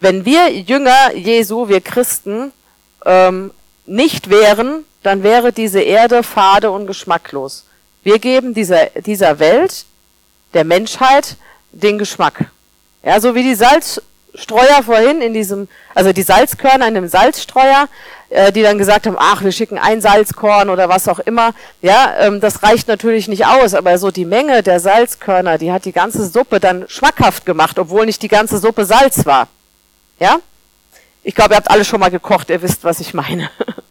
wenn 0.00 0.24
wir 0.24 0.52
Jünger 0.52 1.12
Jesu, 1.14 1.68
wir 1.68 1.80
Christen, 1.80 2.52
ähm, 3.04 3.50
nicht 3.86 4.30
wären, 4.30 4.84
dann 5.08 5.22
wäre 5.22 5.54
diese 5.54 5.80
Erde 5.80 6.22
fade 6.22 6.70
und 6.70 6.86
geschmacklos. 6.86 7.64
Wir 8.02 8.18
geben 8.18 8.52
dieser, 8.52 8.86
dieser 9.06 9.38
Welt, 9.38 9.86
der 10.52 10.64
Menschheit, 10.64 11.36
den 11.72 11.96
Geschmack. 11.96 12.44
Ja, 13.02 13.18
so 13.18 13.34
wie 13.34 13.42
die 13.42 13.54
Salz, 13.54 14.02
Streuer 14.34 14.82
vorhin 14.84 15.22
in 15.22 15.32
diesem, 15.32 15.66
also 15.94 16.12
die 16.12 16.22
Salzkörner 16.22 16.88
in 16.88 16.94
dem 16.94 17.08
Salzstreuer, 17.08 17.88
äh, 18.28 18.52
die 18.52 18.60
dann 18.60 18.76
gesagt 18.76 19.06
haben, 19.06 19.16
ach, 19.18 19.42
wir 19.42 19.50
schicken 19.50 19.78
ein 19.78 20.02
Salzkorn 20.02 20.68
oder 20.68 20.90
was 20.90 21.08
auch 21.08 21.20
immer. 21.20 21.54
Ja, 21.80 22.14
ähm, 22.18 22.40
das 22.40 22.62
reicht 22.62 22.86
natürlich 22.86 23.28
nicht 23.28 23.46
aus, 23.46 23.72
aber 23.72 23.96
so 23.96 24.10
die 24.10 24.26
Menge 24.26 24.62
der 24.62 24.78
Salzkörner, 24.78 25.56
die 25.56 25.72
hat 25.72 25.86
die 25.86 25.92
ganze 25.92 26.26
Suppe 26.26 26.60
dann 26.60 26.86
schmackhaft 26.86 27.46
gemacht, 27.46 27.78
obwohl 27.78 28.04
nicht 28.04 28.20
die 28.20 28.28
ganze 28.28 28.58
Suppe 28.58 28.84
Salz 28.84 29.24
war. 29.24 29.48
Ja? 30.20 30.36
Ich 31.22 31.34
glaube, 31.34 31.54
ihr 31.54 31.56
habt 31.56 31.70
alle 31.70 31.86
schon 31.86 32.00
mal 32.00 32.10
gekocht, 32.10 32.50
ihr 32.50 32.60
wisst, 32.60 32.84
was 32.84 33.00
ich 33.00 33.14
meine. 33.14 33.48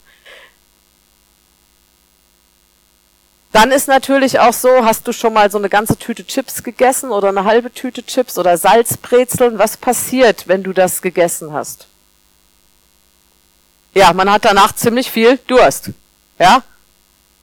Dann 3.51 3.71
ist 3.71 3.87
natürlich 3.87 4.39
auch 4.39 4.53
so, 4.53 4.83
hast 4.83 5.07
du 5.07 5.13
schon 5.13 5.33
mal 5.33 5.49
so 5.49 5.57
eine 5.57 5.69
ganze 5.69 5.97
Tüte 5.97 6.25
Chips 6.25 6.63
gegessen 6.63 7.11
oder 7.11 7.29
eine 7.29 7.45
halbe 7.45 7.73
Tüte 7.73 8.05
Chips 8.05 8.37
oder 8.37 8.57
Salzbrezeln? 8.57 9.57
Was 9.57 9.77
passiert, 9.77 10.47
wenn 10.47 10.63
du 10.63 10.73
das 10.73 11.01
gegessen 11.01 11.53
hast? 11.53 11.87
Ja, 13.93 14.13
man 14.13 14.29
hat 14.29 14.45
danach 14.45 14.75
ziemlich 14.75 15.09
viel 15.09 15.39
Durst. 15.47 15.91
Ja? 16.37 16.61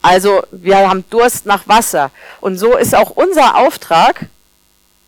Also, 0.01 0.43
wir 0.51 0.87
haben 0.87 1.03
Durst 1.09 1.45
nach 1.45 1.67
Wasser. 1.67 2.11
Und 2.39 2.57
so 2.57 2.77
ist 2.77 2.95
auch 2.95 3.09
unser 3.09 3.57
Auftrag, 3.57 4.27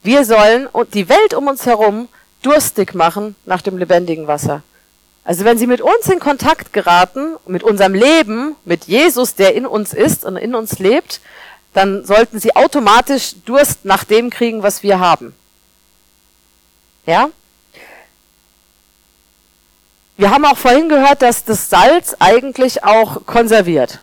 wir 0.03 0.25
sollen 0.25 0.67
die 0.93 1.07
Welt 1.07 1.33
um 1.33 1.47
uns 1.47 1.65
herum 1.65 2.09
durstig 2.41 2.95
machen 2.95 3.35
nach 3.45 3.61
dem 3.61 3.77
lebendigen 3.77 4.27
Wasser. 4.27 4.63
Also 5.27 5.43
wenn 5.43 5.57
sie 5.57 5.67
mit 5.67 5.81
uns 5.81 6.07
in 6.09 6.21
Kontakt 6.21 6.71
geraten, 6.71 7.35
mit 7.45 7.61
unserem 7.61 7.93
Leben, 7.93 8.55
mit 8.63 8.85
Jesus, 8.85 9.35
der 9.35 9.55
in 9.55 9.65
uns 9.65 9.93
ist 9.93 10.23
und 10.23 10.37
in 10.37 10.55
uns 10.55 10.79
lebt, 10.79 11.19
dann 11.73 12.05
sollten 12.05 12.39
sie 12.39 12.55
automatisch 12.55 13.35
Durst 13.43 13.83
nach 13.83 14.05
dem 14.05 14.29
kriegen, 14.29 14.63
was 14.63 14.83
wir 14.83 15.01
haben. 15.01 15.35
Ja? 17.05 17.29
Wir 20.15 20.31
haben 20.31 20.45
auch 20.45 20.57
vorhin 20.57 20.87
gehört, 20.87 21.21
dass 21.21 21.43
das 21.43 21.69
Salz 21.69 22.15
eigentlich 22.19 22.85
auch 22.85 23.25
konserviert. 23.25 23.99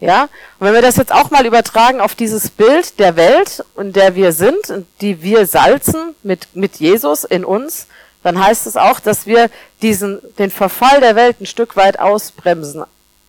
Ja? 0.00 0.30
Und 0.58 0.66
wenn 0.66 0.72
wir 0.72 0.80
das 0.80 0.96
jetzt 0.96 1.12
auch 1.12 1.30
mal 1.30 1.44
übertragen 1.44 2.00
auf 2.00 2.14
dieses 2.14 2.48
Bild 2.48 2.98
der 2.98 3.16
Welt, 3.16 3.62
in 3.76 3.92
der 3.92 4.14
wir 4.14 4.32
sind, 4.32 4.56
die 5.02 5.22
wir 5.22 5.46
salzen 5.46 6.14
mit, 6.22 6.56
mit 6.56 6.76
Jesus 6.76 7.24
in 7.24 7.44
uns, 7.44 7.86
dann 8.24 8.42
heißt 8.42 8.66
es 8.66 8.76
auch, 8.76 8.98
dass 8.98 9.26
wir 9.26 9.50
diesen, 9.82 10.20
den 10.38 10.50
Verfall 10.50 11.00
der 11.00 11.14
Welt 11.14 11.40
ein 11.40 11.46
Stück 11.46 11.76
weit 11.76 12.00
ausbremsen. 12.00 12.82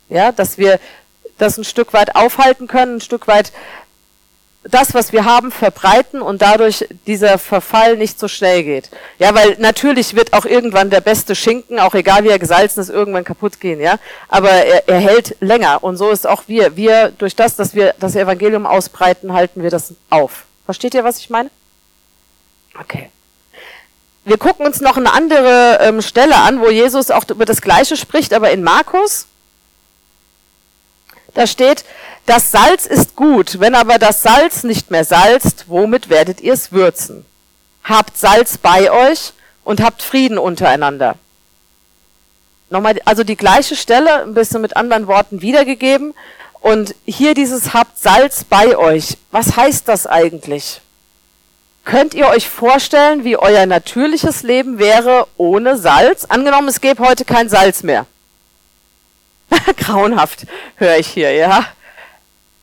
Ja, 0.10 0.32
dass 0.32 0.58
wir 0.58 0.80
das 1.38 1.58
ein 1.58 1.66
Stück 1.66 1.94
weit 1.94 2.16
aufhalten 2.16 2.68
können, 2.68 2.98
ein 2.98 3.02
Stück 3.02 3.28
weit 3.28 3.52
das, 4.64 4.96
was 4.96 5.14
wir 5.14 5.26
haben, 5.26 5.52
verbreiten 5.52 6.22
und 6.22 6.42
dadurch 6.42 6.88
dieser 7.06 7.38
Verfall 7.38 7.98
nicht 7.98 8.20
so 8.20 8.28
schnell 8.28 8.64
geht. 8.64 8.90
Ja, 9.20 9.36
weil 9.36 9.58
natürlich 9.60 10.16
wird 10.16 10.34
auch 10.34 10.46
irgendwann 10.46 10.90
der 10.90 11.02
beste 11.02 11.36
Schinken, 11.36 11.78
auch 11.78 11.94
egal 11.94 12.24
wie 12.24 12.30
er 12.30 12.40
gesalzen 12.40 12.80
ist, 12.80 12.90
irgendwann 12.90 13.24
kaputt 13.24 13.60
gehen, 13.60 13.80
ja. 13.80 14.00
Aber 14.28 14.50
er, 14.50 14.88
er 14.88 15.00
hält 15.00 15.36
länger 15.40 15.84
und 15.84 15.98
so 15.98 16.10
ist 16.10 16.26
auch 16.26 16.44
wir. 16.48 16.76
Wir, 16.76 17.12
durch 17.12 17.36
das, 17.36 17.56
dass 17.56 17.76
wir 17.76 17.94
das 18.00 18.16
Evangelium 18.16 18.66
ausbreiten, 18.66 19.34
halten 19.34 19.62
wir 19.62 19.70
das 19.70 19.94
auf. 20.10 20.46
Versteht 20.66 20.96
ihr, 20.96 21.04
was 21.04 21.20
ich 21.20 21.30
meine? 21.30 21.52
Okay. 22.80 23.12
Wir 24.26 24.40
gucken 24.40 24.66
uns 24.66 24.82
noch 24.82 24.98
eine 24.98 25.14
andere 25.14 25.78
ähm, 25.82 26.02
Stelle 26.02 26.36
an, 26.36 26.60
wo 26.60 26.70
Jesus 26.70 27.12
auch 27.12 27.30
über 27.30 27.46
das 27.46 27.62
Gleiche 27.62 27.96
spricht, 27.96 28.34
aber 28.34 28.50
in 28.50 28.64
Markus. 28.64 29.28
Da 31.36 31.46
steht, 31.46 31.86
das 32.26 32.50
Salz 32.50 32.88
ist 32.88 33.16
gut, 33.16 33.60
wenn 33.60 33.76
aber 33.76 34.00
das 34.00 34.24
Salz 34.24 34.64
nicht 34.64 34.90
mehr 34.90 35.06
salzt, 35.06 35.66
womit 35.68 36.10
werdet 36.10 36.42
ihr 36.42 36.54
es 36.54 36.72
würzen? 36.72 37.24
Habt 37.84 38.18
Salz 38.18 38.58
bei 38.58 38.92
euch 38.92 39.34
und 39.64 39.80
habt 39.80 40.02
Frieden 40.02 40.40
untereinander. 40.40 41.18
Nochmal, 42.72 43.00
also 43.06 43.24
die 43.24 43.38
gleiche 43.38 43.76
Stelle, 43.76 44.24
ein 44.24 44.34
bisschen 44.34 44.62
mit 44.62 44.76
anderen 44.76 45.06
Worten 45.06 45.42
wiedergegeben. 45.44 46.16
Und 46.62 46.96
hier 47.06 47.36
dieses 47.36 47.76
habt 47.76 48.00
Salz 48.00 48.44
bei 48.44 48.76
euch. 48.76 49.18
Was 49.30 49.56
heißt 49.56 49.88
das 49.88 50.08
eigentlich? 50.08 50.82
Könnt 51.86 52.16
ihr 52.16 52.28
euch 52.28 52.50
vorstellen, 52.50 53.24
wie 53.24 53.38
euer 53.38 53.68
natürliches 53.68 54.42
Leben 54.42 54.80
wäre 54.80 55.28
ohne 55.38 55.78
Salz? 55.78 56.26
Angenommen, 56.26 56.68
es 56.68 56.82
gäbe 56.82 57.08
heute 57.08 57.26
kein 57.26 57.48
Salz 57.48 57.84
mehr. 57.84 58.08
Grauenhaft, 59.78 60.48
höre 60.78 60.98
ich 60.98 61.08
hier, 61.08 61.32
ja. 61.32 61.66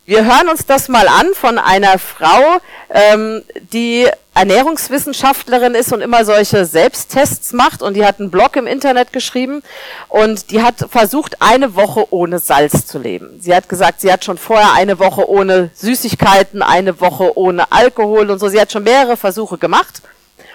Wir 0.04 0.25
hören 0.25 0.49
uns 0.49 0.66
das 0.66 0.88
mal 0.88 1.06
an 1.06 1.32
von 1.32 1.59
einer 1.59 1.97
Frau, 1.97 2.59
ähm, 2.90 3.44
die 3.73 4.09
Ernährungswissenschaftlerin 4.35 5.76
ist 5.76 5.92
und 5.92 6.00
immer 6.00 6.25
solche 6.25 6.64
Selbsttests 6.64 7.52
macht 7.52 7.82
und 7.82 7.94
die 7.94 8.04
hat 8.04 8.18
einen 8.18 8.32
Blog 8.32 8.56
im 8.56 8.66
Internet 8.66 9.12
geschrieben 9.12 9.62
und 10.09 10.50
die 10.50 10.61
hat 10.61 10.87
versucht, 10.90 11.40
eine 11.40 11.76
Woche 11.76 12.12
ohne 12.12 12.40
Salz 12.40 12.85
zu 12.88 12.99
leben. 12.99 13.38
Sie 13.40 13.54
hat 13.54 13.68
gesagt, 13.68 14.00
sie 14.00 14.12
hat 14.12 14.25
schon 14.25 14.38
vorher 14.38 14.73
eine 14.73 14.99
Woche 14.99 15.30
ohne 15.30 15.71
Süßigkeiten, 15.75 16.62
eine 16.62 17.00
Woche 17.00 17.38
ohne 17.38 17.71
Alkohol 17.71 18.28
und 18.28 18.40
so. 18.40 18.49
Sie 18.49 18.61
hat 18.61 18.73
schon 18.73 18.82
mehrere 18.82 19.16
Versuche 19.16 19.56
gemacht 19.56 20.02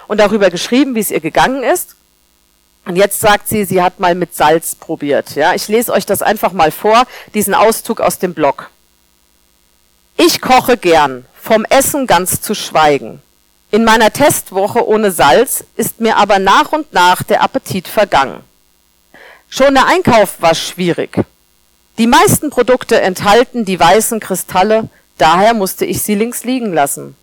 und 0.10 0.20
darüber 0.20 0.50
geschrieben, 0.50 0.94
wie 0.94 1.00
es 1.00 1.10
ihr 1.10 1.22
gegangen 1.22 1.64
ist. 1.64 1.96
Und 2.84 2.98
jetzt 2.98 3.22
sagt 3.22 3.48
sie, 3.48 3.64
sie 3.64 3.82
hat 3.82 4.02
mal 4.02 4.14
mit 4.14 4.36
Salz 4.36 4.76
probiert. 4.76 5.36
Ja, 5.36 5.54
ich 5.54 5.70
lese 5.70 5.94
euch 5.94 6.06
das 6.06 6.22
einfach 6.22 6.52
mal 6.52 6.72
vor, 6.72 7.04
diesen 7.34 7.54
Auszug 7.54 8.02
aus 8.02 8.20
dem 8.20 8.34
Blog. 8.34 8.72
Ich 10.20 10.42
koche 10.42 10.78
gern, 10.78 11.26
vom 11.40 11.64
Essen 11.66 12.08
ganz 12.08 12.42
zu 12.42 12.56
schweigen. 12.56 13.22
In 13.70 13.86
meiner 13.86 14.12
Testwoche 14.12 14.88
ohne 14.88 15.12
Salz 15.12 15.64
ist 15.76 16.02
mir 16.02 16.18
aber 16.18 16.40
nach 16.40 16.72
und 16.72 16.92
nach 16.92 17.22
der 17.22 17.44
Appetit 17.44 17.88
vergangen. 17.88 18.42
Schon 19.48 19.76
der 19.76 19.86
Einkauf 19.86 20.42
war 20.42 20.56
schwierig. 20.56 21.24
Die 22.00 22.08
meisten 22.08 22.50
Produkte 22.50 23.00
enthalten 23.00 23.64
die 23.64 23.80
weißen 23.80 24.20
Kristalle, 24.20 24.90
daher 25.20 25.54
musste 25.54 25.86
ich 25.86 26.02
sie 26.02 26.16
links 26.16 26.44
liegen 26.44 26.74
lassen. 26.74 27.16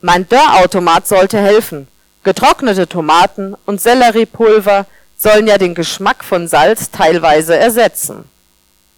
Mein 0.00 0.26
Dörrautomat 0.26 1.06
sollte 1.06 1.38
helfen. 1.38 1.86
Getrocknete 2.24 2.88
Tomaten 2.88 3.54
und 3.66 3.80
Selleriepulver 3.80 4.86
sollen 5.18 5.46
ja 5.46 5.58
den 5.58 5.74
Geschmack 5.74 6.24
von 6.24 6.48
Salz 6.48 6.90
teilweise 6.90 7.56
ersetzen. 7.56 8.24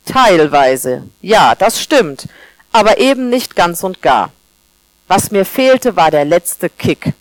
Teilweise. 0.07 1.03
Ja, 1.21 1.57
das 1.57 1.81
stimmt 1.81 2.29
aber 2.73 2.99
eben 2.99 3.29
nicht 3.29 3.55
ganz 3.55 3.85
und 3.85 4.03
gar. 4.03 4.31
Was 5.07 5.31
mir 5.31 5.45
fehlte, 5.45 5.95
war 5.97 6.11
der 6.11 6.25
letzte 6.25 6.71
Kick. 6.71 7.13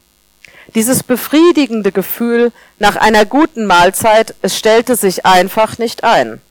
Dieses 0.74 1.03
befriedigende 1.03 1.91
Gefühl 1.91 2.53
nach 2.79 2.96
einer 2.96 3.25
guten 3.25 3.65
Mahlzeit, 3.65 4.34
es 4.41 4.58
stellte 4.58 4.96
sich 4.96 5.25
einfach 5.25 5.77
nicht 5.77 6.03
ein. 6.05 6.41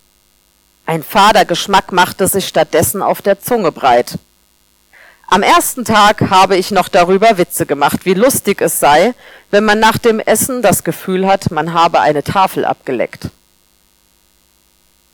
Ein 0.85 1.02
fader 1.02 1.45
Geschmack 1.45 1.92
machte 1.92 2.28
sich 2.28 2.47
stattdessen 2.47 3.00
auf 3.00 3.23
der 3.23 3.40
Zunge 3.40 3.73
breit. 3.73 4.19
Am 5.28 5.42
ersten 5.42 5.85
Tag 5.85 6.28
habe 6.28 6.57
ich 6.57 6.73
noch 6.73 6.88
darüber 6.88 7.38
Witze 7.38 7.64
gemacht, 7.64 8.00
wie 8.04 8.14
lustig 8.14 8.61
es 8.61 8.80
sei, 8.80 9.14
wenn 9.50 9.64
man 9.64 9.78
nach 9.78 9.97
dem 9.97 10.19
Essen 10.19 10.61
das 10.61 10.83
Gefühl 10.83 11.26
hat, 11.26 11.52
man 11.52 11.73
habe 11.73 12.00
eine 12.00 12.25
Tafel 12.25 12.64
abgeleckt. 12.64 13.28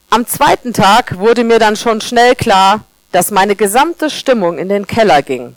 Am 0.08 0.26
zweiten 0.26 0.72
Tag 0.72 1.18
wurde 1.18 1.44
mir 1.44 1.58
dann 1.58 1.76
schon 1.76 2.00
schnell 2.00 2.34
klar, 2.34 2.84
dass 3.16 3.30
meine 3.30 3.56
gesamte 3.56 4.10
Stimmung 4.10 4.58
in 4.58 4.68
den 4.68 4.86
Keller 4.86 5.22
ging. 5.22 5.54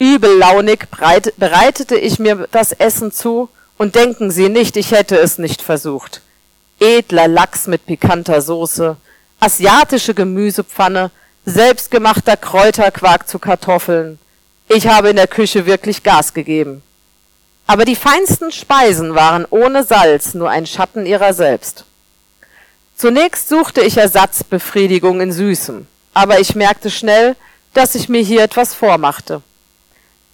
Übellaunig 0.00 0.88
bereitete 0.90 1.96
ich 1.96 2.18
mir 2.18 2.48
das 2.50 2.72
Essen 2.72 3.12
zu, 3.12 3.48
und 3.78 3.94
denken 3.94 4.32
Sie 4.32 4.48
nicht, 4.48 4.76
ich 4.76 4.90
hätte 4.90 5.16
es 5.16 5.38
nicht 5.38 5.62
versucht. 5.62 6.20
Edler 6.80 7.28
Lachs 7.28 7.68
mit 7.68 7.86
pikanter 7.86 8.42
Soße, 8.42 8.96
asiatische 9.38 10.14
Gemüsepfanne, 10.14 11.12
selbstgemachter 11.46 12.36
Kräuterquark 12.36 13.28
zu 13.28 13.38
Kartoffeln. 13.38 14.18
Ich 14.68 14.88
habe 14.88 15.10
in 15.10 15.16
der 15.16 15.28
Küche 15.28 15.66
wirklich 15.66 16.02
Gas 16.02 16.34
gegeben. 16.34 16.82
Aber 17.68 17.84
die 17.84 17.94
feinsten 17.94 18.50
Speisen 18.50 19.14
waren 19.14 19.46
ohne 19.48 19.84
Salz 19.84 20.34
nur 20.34 20.50
ein 20.50 20.66
Schatten 20.66 21.06
ihrer 21.06 21.34
selbst. 21.34 21.84
Zunächst 22.96 23.48
suchte 23.48 23.80
ich 23.80 23.96
Ersatzbefriedigung 23.96 25.20
in 25.20 25.30
Süßem 25.30 25.86
aber 26.14 26.40
ich 26.40 26.54
merkte 26.54 26.90
schnell, 26.90 27.36
dass 27.74 27.94
ich 27.94 28.08
mir 28.08 28.22
hier 28.22 28.42
etwas 28.42 28.72
vormachte. 28.74 29.42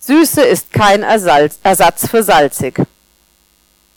Süße 0.01 0.43
ist 0.43 0.73
kein 0.73 1.03
Ersatz 1.03 2.09
für 2.09 2.23
salzig. 2.23 2.81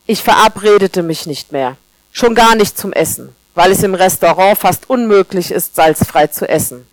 Ich 0.06 0.24
verabredete 0.24 1.04
mich 1.04 1.26
nicht 1.26 1.52
mehr, 1.52 1.78
schon 2.12 2.36
gar 2.36 2.56
nicht 2.56 2.78
zum 2.78 2.92
Essen, 2.92 3.36
weil 3.56 3.72
es 3.72 3.84
im 3.84 3.96
Restaurant 3.96 4.58
fast 4.58 4.90
unmöglich 4.90 5.52
ist, 5.52 5.76
salzfrei 5.76 6.28
zu 6.28 6.48
essen. 6.48 6.88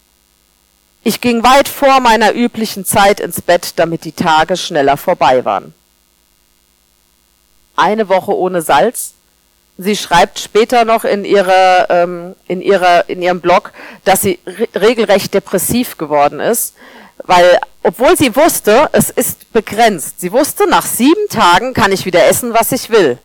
Ich 1.02 1.20
ging 1.20 1.42
weit 1.42 1.66
vor 1.66 2.00
meiner 2.00 2.34
üblichen 2.34 2.84
Zeit 2.84 3.20
ins 3.20 3.40
Bett, 3.40 3.72
damit 3.76 4.04
die 4.04 4.12
Tage 4.12 4.56
schneller 4.56 4.96
vorbei 4.96 5.44
waren. 5.44 5.74
Eine 7.74 8.08
Woche 8.08 8.36
ohne 8.36 8.60
Salz 8.60 9.14
Sie 9.82 9.96
schreibt 9.96 10.38
später 10.38 10.84
noch 10.84 11.04
in 11.04 11.24
ihrer, 11.24 11.88
ähm, 11.88 12.36
in 12.46 12.60
ihrer, 12.60 13.08
in 13.08 13.22
ihrem 13.22 13.40
Blog, 13.40 13.72
dass 14.04 14.20
sie 14.20 14.38
re 14.46 14.68
regelrecht 14.78 15.32
depressiv 15.32 15.96
geworden 15.96 16.38
ist, 16.38 16.74
weil, 17.24 17.58
obwohl 17.82 18.14
sie 18.14 18.36
wusste, 18.36 18.90
es 18.92 19.08
ist 19.08 19.50
begrenzt. 19.54 20.20
Sie 20.20 20.32
wusste, 20.32 20.68
nach 20.68 20.84
sieben 20.84 21.28
Tagen 21.30 21.72
kann 21.72 21.92
ich 21.92 22.04
wieder 22.04 22.26
essen, 22.26 22.52
was 22.52 22.72
ich 22.72 22.90
will. 22.90 23.16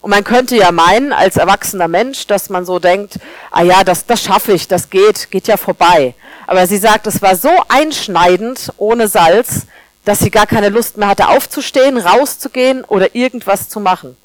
Und 0.00 0.10
man 0.10 0.22
könnte 0.22 0.54
ja 0.54 0.70
meinen, 0.70 1.12
als 1.12 1.38
erwachsener 1.38 1.88
Mensch, 1.88 2.28
dass 2.28 2.50
man 2.50 2.64
so 2.64 2.78
denkt, 2.78 3.18
ah 3.50 3.64
ja, 3.64 3.82
das, 3.82 4.06
das 4.06 4.22
schaffe 4.22 4.52
ich, 4.52 4.68
das 4.68 4.90
geht, 4.90 5.32
geht 5.32 5.48
ja 5.48 5.56
vorbei. 5.56 6.14
Aber 6.46 6.68
sie 6.68 6.78
sagt, 6.78 7.08
es 7.08 7.20
war 7.20 7.34
so 7.34 7.50
einschneidend 7.68 8.72
ohne 8.76 9.08
Salz, 9.08 9.66
dass 10.04 10.20
sie 10.20 10.30
gar 10.30 10.46
keine 10.46 10.68
Lust 10.68 10.98
mehr 10.98 11.08
hatte, 11.08 11.26
aufzustehen, 11.26 11.98
rauszugehen 11.98 12.84
oder 12.84 13.16
irgendwas 13.16 13.68
zu 13.68 13.80
machen. 13.80 14.16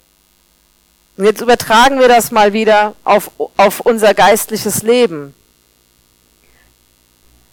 Und 1.19 1.25
jetzt 1.25 1.41
übertragen 1.41 1.99
wir 1.99 2.08
das 2.08 2.32
mal 2.32 2.53
wieder 2.53 2.95
auf, 3.03 3.32
auf 3.58 3.82
unser 3.82 4.13
geistliches 4.13 4.84
Leben. 4.84 5.36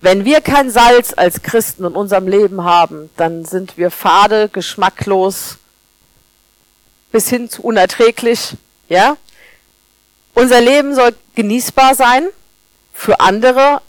Wenn 0.00 0.24
wir 0.24 0.40
kein 0.40 0.70
Salz 0.70 1.12
als 1.16 1.42
Christen 1.42 1.84
in 1.84 1.96
unserem 1.96 2.28
Leben 2.28 2.62
haben, 2.62 3.10
dann 3.16 3.44
sind 3.44 3.76
wir 3.76 3.90
fade, 3.90 4.48
geschmacklos, 4.48 5.56
bis 7.10 7.28
hin 7.28 7.50
zu 7.50 7.62
unerträglich, 7.62 8.54
ja? 8.88 9.16
Unser 10.34 10.60
Leben 10.60 10.94
soll 10.94 11.16
genießbar 11.34 11.96
sein, 11.96 12.28
für 12.92 13.18
andere 13.18 13.82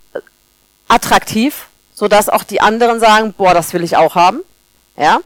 attraktiv, 0.88 1.68
so 1.94 2.08
dass 2.08 2.30
auch 2.30 2.44
die 2.44 2.62
anderen 2.62 3.00
sagen, 3.00 3.36
boah, 3.38 3.54
das 3.54 3.74
will 3.74 3.84
ich 3.84 3.96
auch 3.96 4.16
haben, 4.16 4.42
ja? 4.98 5.20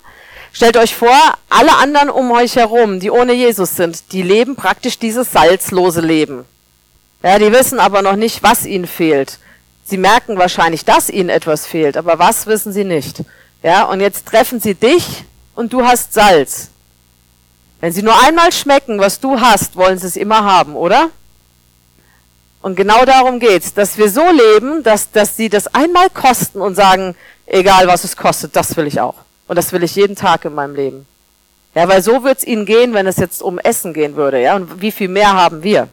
Stellt 0.53 0.77
euch 0.77 0.95
vor, 0.95 1.15
alle 1.49 1.77
anderen 1.77 2.09
um 2.09 2.31
euch 2.31 2.55
herum, 2.55 2.99
die 2.99 3.09
ohne 3.09 3.33
Jesus 3.33 3.75
sind, 3.75 4.11
die 4.11 4.21
leben 4.21 4.55
praktisch 4.55 4.99
dieses 4.99 5.31
salzlose 5.31 6.01
Leben. 6.01 6.45
Ja, 7.23 7.39
die 7.39 7.51
wissen 7.51 7.79
aber 7.79 8.01
noch 8.01 8.15
nicht, 8.15 8.43
was 8.43 8.65
ihnen 8.65 8.87
fehlt. 8.87 9.39
Sie 9.85 9.97
merken 9.97 10.37
wahrscheinlich, 10.37 10.85
dass 10.85 11.09
ihnen 11.09 11.29
etwas 11.29 11.65
fehlt, 11.65 11.97
aber 11.97 12.19
was 12.19 12.47
wissen 12.47 12.73
sie 12.73 12.83
nicht. 12.83 13.23
Ja, 13.63 13.83
und 13.85 14.01
jetzt 14.01 14.25
treffen 14.27 14.59
sie 14.59 14.75
dich 14.75 15.23
und 15.55 15.71
du 15.71 15.85
hast 15.85 16.13
Salz. 16.13 16.69
Wenn 17.79 17.93
sie 17.93 18.03
nur 18.03 18.19
einmal 18.23 18.51
schmecken, 18.51 18.99
was 18.99 19.19
du 19.19 19.39
hast, 19.39 19.75
wollen 19.75 19.97
sie 19.97 20.07
es 20.07 20.15
immer 20.15 20.43
haben, 20.43 20.75
oder? 20.75 21.09
Und 22.61 22.75
genau 22.75 23.05
darum 23.05 23.39
geht's, 23.39 23.73
dass 23.73 23.97
wir 23.97 24.09
so 24.09 24.23
leben, 24.29 24.83
dass, 24.83 25.11
dass 25.11 25.35
sie 25.35 25.49
das 25.49 25.73
einmal 25.73 26.09
kosten 26.09 26.61
und 26.61 26.75
sagen, 26.75 27.15
egal 27.47 27.87
was 27.87 28.03
es 28.03 28.15
kostet, 28.15 28.55
das 28.55 28.77
will 28.77 28.85
ich 28.85 28.99
auch. 28.99 29.15
Und 29.51 29.57
das 29.57 29.73
will 29.73 29.83
ich 29.83 29.97
jeden 29.97 30.15
Tag 30.15 30.45
in 30.45 30.55
meinem 30.55 30.75
Leben. 30.75 31.05
Ja, 31.75 31.89
weil 31.89 32.01
so 32.01 32.23
wird 32.23 32.37
es 32.37 32.47
ihnen 32.47 32.65
gehen, 32.65 32.93
wenn 32.93 33.05
es 33.05 33.17
jetzt 33.17 33.41
um 33.41 33.59
Essen 33.59 33.93
gehen 33.93 34.15
würde. 34.15 34.41
Ja, 34.41 34.55
und 34.55 34.81
wie 34.81 34.93
viel 34.93 35.09
mehr 35.09 35.33
haben 35.33 35.61
wir? 35.61 35.89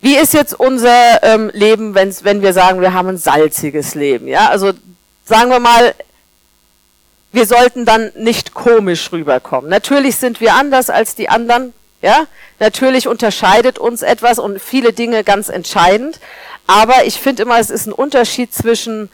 Wie 0.00 0.16
ist 0.16 0.32
jetzt 0.32 0.58
unser 0.58 1.22
ähm, 1.22 1.50
Leben, 1.52 1.94
wenn's, 1.94 2.24
wenn 2.24 2.40
wir 2.40 2.54
sagen, 2.54 2.80
wir 2.80 2.94
haben 2.94 3.08
ein 3.08 3.18
salziges 3.18 3.94
Leben? 3.94 4.26
Ja, 4.26 4.48
also 4.48 4.72
sagen 5.26 5.50
wir 5.50 5.60
mal, 5.60 5.94
wir 7.30 7.44
sollten 7.44 7.84
dann 7.84 8.10
nicht 8.16 8.54
komisch 8.54 9.12
rüberkommen. 9.12 9.68
Natürlich 9.68 10.16
sind 10.16 10.40
wir 10.40 10.54
anders 10.54 10.88
als 10.88 11.14
die 11.14 11.28
anderen. 11.28 11.74
Ja, 12.00 12.26
natürlich 12.58 13.06
unterscheidet 13.06 13.78
uns 13.78 14.00
etwas 14.00 14.38
und 14.38 14.62
viele 14.62 14.94
Dinge 14.94 15.24
ganz 15.24 15.50
entscheidend. 15.50 16.20
Aber 16.66 17.04
ich 17.04 17.20
finde 17.20 17.42
immer, 17.42 17.58
es 17.58 17.68
ist 17.68 17.86
ein 17.86 17.92
Unterschied 17.92 18.54
zwischen 18.54 19.10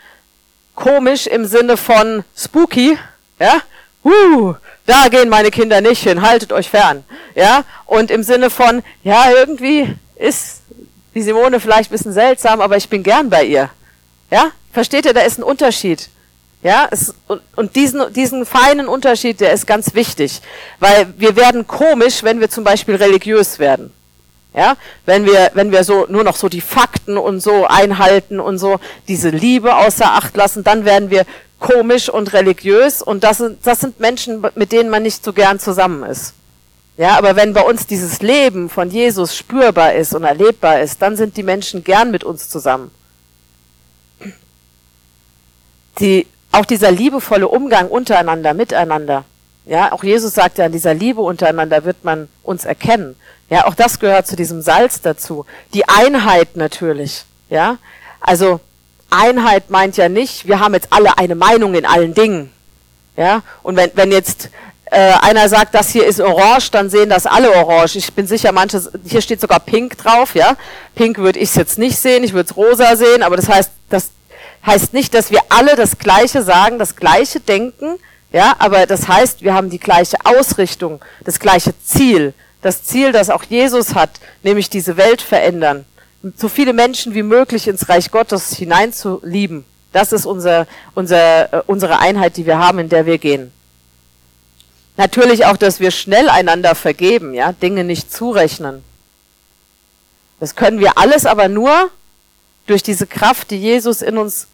komisch 0.74 1.26
im 1.26 1.46
Sinne 1.46 1.76
von 1.76 2.24
spooky, 2.36 2.98
ja, 3.38 3.62
huh, 4.04 4.54
da 4.86 5.08
gehen 5.08 5.28
meine 5.28 5.50
Kinder 5.50 5.80
nicht 5.80 6.02
hin, 6.02 6.22
haltet 6.22 6.52
euch 6.52 6.68
fern, 6.68 7.04
ja, 7.34 7.64
und 7.86 8.10
im 8.10 8.22
Sinne 8.22 8.50
von, 8.50 8.82
ja, 9.02 9.30
irgendwie 9.30 9.94
ist 10.16 10.62
die 11.14 11.22
Simone 11.22 11.60
vielleicht 11.60 11.90
ein 11.90 11.96
bisschen 11.96 12.12
seltsam, 12.12 12.60
aber 12.60 12.76
ich 12.76 12.88
bin 12.88 13.02
gern 13.02 13.30
bei 13.30 13.44
ihr, 13.44 13.70
ja, 14.30 14.52
versteht 14.72 15.06
ihr, 15.06 15.14
da 15.14 15.20
ist 15.20 15.38
ein 15.38 15.44
Unterschied, 15.44 16.08
ja, 16.62 16.88
es, 16.90 17.14
und, 17.56 17.74
diesen, 17.76 18.12
diesen 18.12 18.44
feinen 18.44 18.88
Unterschied, 18.88 19.40
der 19.40 19.52
ist 19.52 19.66
ganz 19.66 19.94
wichtig, 19.94 20.42
weil 20.78 21.14
wir 21.16 21.34
werden 21.36 21.66
komisch, 21.66 22.22
wenn 22.22 22.40
wir 22.40 22.50
zum 22.50 22.64
Beispiel 22.64 22.96
religiös 22.96 23.58
werden. 23.58 23.92
Ja, 24.54 24.76
wenn 25.06 25.26
wir, 25.26 25.52
wenn 25.54 25.70
wir 25.70 25.84
so 25.84 26.06
nur 26.08 26.24
noch 26.24 26.36
so 26.36 26.48
die 26.48 26.60
Fakten 26.60 27.16
und 27.16 27.40
so 27.40 27.66
einhalten 27.66 28.40
und 28.40 28.58
so 28.58 28.80
diese 29.06 29.30
Liebe 29.30 29.76
außer 29.76 30.12
Acht 30.12 30.36
lassen, 30.36 30.64
dann 30.64 30.84
werden 30.84 31.10
wir 31.10 31.24
komisch 31.60 32.08
und 32.08 32.32
religiös 32.32 33.00
und 33.00 33.22
das 33.22 33.38
sind, 33.38 33.64
das 33.64 33.80
sind 33.80 34.00
Menschen, 34.00 34.44
mit 34.56 34.72
denen 34.72 34.90
man 34.90 35.02
nicht 35.04 35.24
so 35.24 35.32
gern 35.32 35.60
zusammen 35.60 36.02
ist. 36.02 36.34
Ja, 36.96 37.16
aber 37.16 37.36
wenn 37.36 37.52
bei 37.52 37.62
uns 37.62 37.86
dieses 37.86 38.22
Leben 38.22 38.68
von 38.68 38.90
Jesus 38.90 39.36
spürbar 39.36 39.94
ist 39.94 40.14
und 40.14 40.24
erlebbar 40.24 40.80
ist, 40.80 41.00
dann 41.00 41.16
sind 41.16 41.36
die 41.36 41.42
Menschen 41.42 41.84
gern 41.84 42.10
mit 42.10 42.24
uns 42.24 42.48
zusammen. 42.48 42.90
die, 46.00 46.26
auch 46.52 46.64
dieser 46.64 46.90
liebevolle 46.90 47.46
Umgang 47.46 47.88
untereinander, 47.88 48.54
miteinander. 48.54 49.24
Ja, 49.66 49.92
auch 49.92 50.02
Jesus 50.02 50.34
sagt 50.34 50.58
ja, 50.58 50.64
an 50.64 50.72
dieser 50.72 50.94
Liebe 50.94 51.20
untereinander 51.20 51.84
wird 51.84 52.02
man 52.02 52.28
uns 52.42 52.64
erkennen. 52.64 53.14
Ja, 53.50 53.66
auch 53.66 53.74
das 53.74 53.98
gehört 53.98 54.26
zu 54.28 54.36
diesem 54.36 54.62
Salz 54.62 55.00
dazu. 55.00 55.44
Die 55.74 55.88
Einheit 55.88 56.56
natürlich. 56.56 57.24
Ja, 57.50 57.78
also 58.20 58.60
Einheit 59.10 59.70
meint 59.70 59.96
ja 59.96 60.08
nicht, 60.08 60.46
wir 60.46 60.60
haben 60.60 60.72
jetzt 60.72 60.92
alle 60.92 61.18
eine 61.18 61.34
Meinung 61.34 61.74
in 61.74 61.84
allen 61.84 62.14
Dingen. 62.14 62.52
Ja, 63.16 63.42
und 63.64 63.76
wenn, 63.76 63.90
wenn 63.94 64.12
jetzt 64.12 64.50
äh, 64.84 65.12
einer 65.20 65.48
sagt, 65.48 65.74
das 65.74 65.90
hier 65.90 66.06
ist 66.06 66.20
orange, 66.20 66.70
dann 66.70 66.90
sehen 66.90 67.10
das 67.10 67.26
alle 67.26 67.52
orange. 67.52 67.96
Ich 67.96 68.12
bin 68.12 68.28
sicher, 68.28 68.52
manche, 68.52 68.80
hier 69.04 69.20
steht 69.20 69.40
sogar 69.40 69.58
pink 69.60 69.98
drauf, 69.98 70.34
ja. 70.34 70.56
Pink 70.94 71.18
würde 71.18 71.40
ich 71.40 71.54
jetzt 71.56 71.76
nicht 71.76 71.98
sehen, 71.98 72.22
ich 72.22 72.32
würde 72.32 72.50
es 72.50 72.56
rosa 72.56 72.94
sehen, 72.96 73.22
aber 73.22 73.36
das 73.36 73.48
heißt, 73.48 73.72
das 73.88 74.10
heißt 74.64 74.92
nicht, 74.92 75.12
dass 75.12 75.32
wir 75.32 75.40
alle 75.48 75.74
das 75.74 75.98
Gleiche 75.98 76.42
sagen, 76.42 76.78
das 76.78 76.94
Gleiche 76.94 77.40
denken, 77.40 77.98
ja, 78.32 78.54
aber 78.58 78.86
das 78.86 79.08
heißt, 79.08 79.42
wir 79.42 79.54
haben 79.54 79.70
die 79.70 79.80
gleiche 79.80 80.16
Ausrichtung, 80.24 81.00
das 81.24 81.40
gleiche 81.40 81.74
Ziel, 81.84 82.32
das 82.62 82.84
Ziel, 82.84 83.12
das 83.12 83.30
auch 83.30 83.44
Jesus 83.44 83.94
hat, 83.94 84.10
nämlich 84.42 84.70
diese 84.70 84.96
Welt 84.96 85.22
verändern, 85.22 85.84
so 86.36 86.48
viele 86.48 86.72
Menschen 86.72 87.14
wie 87.14 87.22
möglich 87.22 87.66
ins 87.68 87.88
Reich 87.88 88.10
Gottes 88.10 88.54
hineinzulieben. 88.54 89.64
Das 89.92 90.12
ist 90.12 90.26
unser, 90.26 90.66
unser, 90.94 91.52
äh, 91.52 91.62
unsere 91.66 91.98
Einheit, 91.98 92.36
die 92.36 92.46
wir 92.46 92.58
haben, 92.58 92.78
in 92.78 92.88
der 92.88 93.06
wir 93.06 93.18
gehen. 93.18 93.52
Natürlich 94.96 95.46
auch, 95.46 95.56
dass 95.56 95.80
wir 95.80 95.90
schnell 95.90 96.28
einander 96.28 96.74
vergeben, 96.74 97.32
ja, 97.32 97.52
Dinge 97.52 97.84
nicht 97.84 98.12
zurechnen. 98.12 98.84
Das 100.38 100.54
können 100.54 100.78
wir 100.78 100.98
alles 100.98 101.26
aber 101.26 101.48
nur 101.48 101.90
durch 102.66 102.82
diese 102.82 103.06
Kraft, 103.06 103.50
die 103.50 103.58
Jesus 103.58 104.02
in 104.02 104.18
uns 104.18 104.46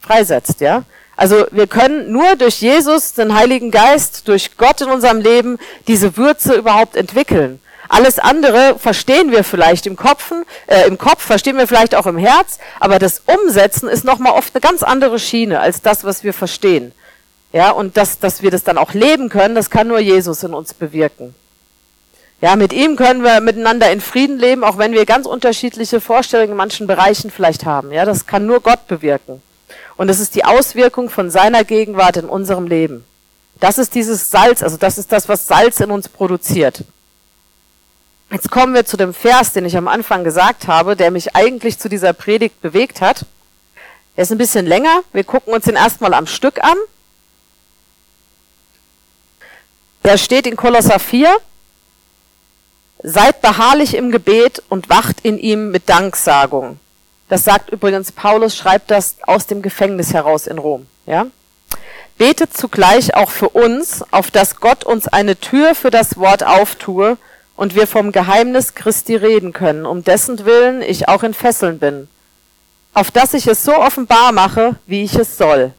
freisetzt, 0.00 0.60
ja. 0.60 0.84
Also 1.18 1.46
wir 1.50 1.66
können 1.66 2.12
nur 2.12 2.36
durch 2.36 2.60
Jesus, 2.60 3.12
den 3.12 3.34
Heiligen 3.34 3.72
Geist, 3.72 4.28
durch 4.28 4.56
Gott 4.56 4.80
in 4.82 4.88
unserem 4.88 5.20
Leben 5.20 5.58
diese 5.88 6.16
Würze 6.16 6.54
überhaupt 6.54 6.94
entwickeln. 6.94 7.58
Alles 7.88 8.20
andere 8.20 8.78
verstehen 8.78 9.32
wir 9.32 9.42
vielleicht 9.42 9.88
im 9.88 9.96
Kopf, 9.96 10.32
äh, 10.68 10.86
im 10.86 10.96
Kopf 10.96 11.24
verstehen 11.24 11.56
wir 11.56 11.66
vielleicht 11.66 11.96
auch 11.96 12.06
im 12.06 12.18
Herz, 12.18 12.60
aber 12.78 13.00
das 13.00 13.22
Umsetzen 13.26 13.88
ist 13.88 14.04
nochmal 14.04 14.34
oft 14.34 14.54
eine 14.54 14.60
ganz 14.60 14.84
andere 14.84 15.18
Schiene 15.18 15.58
als 15.58 15.82
das, 15.82 16.04
was 16.04 16.22
wir 16.22 16.32
verstehen. 16.32 16.92
Ja, 17.52 17.72
und 17.72 17.96
das, 17.96 18.20
dass 18.20 18.42
wir 18.42 18.52
das 18.52 18.62
dann 18.62 18.78
auch 18.78 18.94
leben 18.94 19.28
können, 19.28 19.56
das 19.56 19.70
kann 19.70 19.88
nur 19.88 19.98
Jesus 19.98 20.44
in 20.44 20.54
uns 20.54 20.72
bewirken. 20.72 21.34
Ja, 22.40 22.54
mit 22.54 22.72
ihm 22.72 22.94
können 22.94 23.24
wir 23.24 23.40
miteinander 23.40 23.90
in 23.90 24.00
Frieden 24.00 24.38
leben, 24.38 24.62
auch 24.62 24.78
wenn 24.78 24.92
wir 24.92 25.04
ganz 25.04 25.26
unterschiedliche 25.26 26.00
Vorstellungen 26.00 26.52
in 26.52 26.56
manchen 26.56 26.86
Bereichen 26.86 27.32
vielleicht 27.32 27.64
haben. 27.64 27.90
Ja, 27.90 28.04
das 28.04 28.26
kann 28.26 28.46
nur 28.46 28.60
Gott 28.60 28.86
bewirken. 28.86 29.42
Und 29.98 30.08
es 30.08 30.20
ist 30.20 30.36
die 30.36 30.44
Auswirkung 30.44 31.10
von 31.10 31.28
seiner 31.28 31.64
Gegenwart 31.64 32.16
in 32.16 32.26
unserem 32.26 32.68
Leben. 32.68 33.04
Das 33.58 33.78
ist 33.78 33.96
dieses 33.96 34.30
Salz, 34.30 34.62
also 34.62 34.76
das 34.76 34.96
ist 34.96 35.10
das, 35.10 35.28
was 35.28 35.48
Salz 35.48 35.80
in 35.80 35.90
uns 35.90 36.08
produziert. 36.08 36.84
Jetzt 38.30 38.48
kommen 38.50 38.74
wir 38.74 38.86
zu 38.86 38.96
dem 38.96 39.12
Vers, 39.12 39.52
den 39.52 39.64
ich 39.64 39.76
am 39.76 39.88
Anfang 39.88 40.22
gesagt 40.22 40.68
habe, 40.68 40.94
der 40.94 41.10
mich 41.10 41.34
eigentlich 41.34 41.80
zu 41.80 41.88
dieser 41.88 42.12
Predigt 42.12 42.62
bewegt 42.62 43.00
hat. 43.00 43.26
Er 44.14 44.22
ist 44.22 44.30
ein 44.30 44.38
bisschen 44.38 44.66
länger. 44.66 45.02
Wir 45.12 45.24
gucken 45.24 45.52
uns 45.52 45.64
den 45.64 45.74
erstmal 45.74 46.14
am 46.14 46.28
Stück 46.28 46.62
an. 46.62 46.76
Der 50.04 50.16
steht 50.16 50.46
in 50.46 50.54
Kolosser 50.54 51.00
4. 51.00 51.36
Seid 53.02 53.40
beharrlich 53.40 53.94
im 53.94 54.12
Gebet 54.12 54.62
und 54.68 54.88
wacht 54.88 55.20
in 55.22 55.38
ihm 55.38 55.72
mit 55.72 55.88
Danksagung. 55.88 56.78
Das 57.28 57.44
sagt 57.44 57.70
übrigens 57.70 58.12
Paulus, 58.12 58.56
schreibt 58.56 58.90
das 58.90 59.16
aus 59.22 59.46
dem 59.46 59.62
Gefängnis 59.62 60.14
heraus 60.14 60.46
in 60.46 60.58
Rom. 60.58 60.86
Ja? 61.06 61.26
Betet 62.16 62.56
zugleich 62.56 63.14
auch 63.14 63.30
für 63.30 63.50
uns, 63.50 64.04
auf 64.12 64.30
dass 64.30 64.56
Gott 64.56 64.84
uns 64.84 65.08
eine 65.08 65.38
Tür 65.38 65.74
für 65.74 65.90
das 65.90 66.16
Wort 66.16 66.42
auftue 66.42 67.18
und 67.54 67.74
wir 67.74 67.86
vom 67.86 68.12
Geheimnis 68.12 68.74
Christi 68.74 69.16
reden 69.16 69.52
können, 69.52 69.84
um 69.84 70.04
dessen 70.04 70.44
Willen 70.44 70.80
ich 70.80 71.08
auch 71.08 71.22
in 71.22 71.34
Fesseln 71.34 71.78
bin, 71.78 72.08
auf 72.94 73.10
dass 73.10 73.34
ich 73.34 73.46
es 73.46 73.62
so 73.62 73.76
offenbar 73.76 74.32
mache, 74.32 74.76
wie 74.86 75.04
ich 75.04 75.14
es 75.14 75.36
soll. 75.36 75.72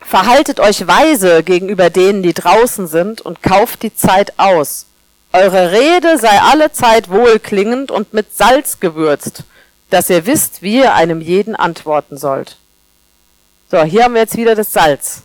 Verhaltet 0.00 0.58
euch 0.58 0.86
weise 0.86 1.42
gegenüber 1.42 1.90
denen, 1.90 2.22
die 2.22 2.32
draußen 2.34 2.86
sind, 2.88 3.20
und 3.20 3.42
kauft 3.42 3.82
die 3.82 3.94
Zeit 3.94 4.32
aus. 4.38 4.87
Eure 5.38 5.70
Rede 5.70 6.18
sei 6.18 6.40
alle 6.40 6.72
Zeit 6.72 7.10
wohlklingend 7.10 7.92
und 7.92 8.12
mit 8.12 8.36
Salz 8.36 8.80
gewürzt, 8.80 9.44
dass 9.88 10.10
ihr 10.10 10.26
wisst, 10.26 10.62
wie 10.62 10.78
ihr 10.78 10.94
einem 10.94 11.20
jeden 11.20 11.54
antworten 11.54 12.16
sollt. 12.18 12.56
So, 13.70 13.84
hier 13.84 14.02
haben 14.02 14.14
wir 14.14 14.22
jetzt 14.22 14.36
wieder 14.36 14.56
das 14.56 14.72
Salz. 14.72 15.22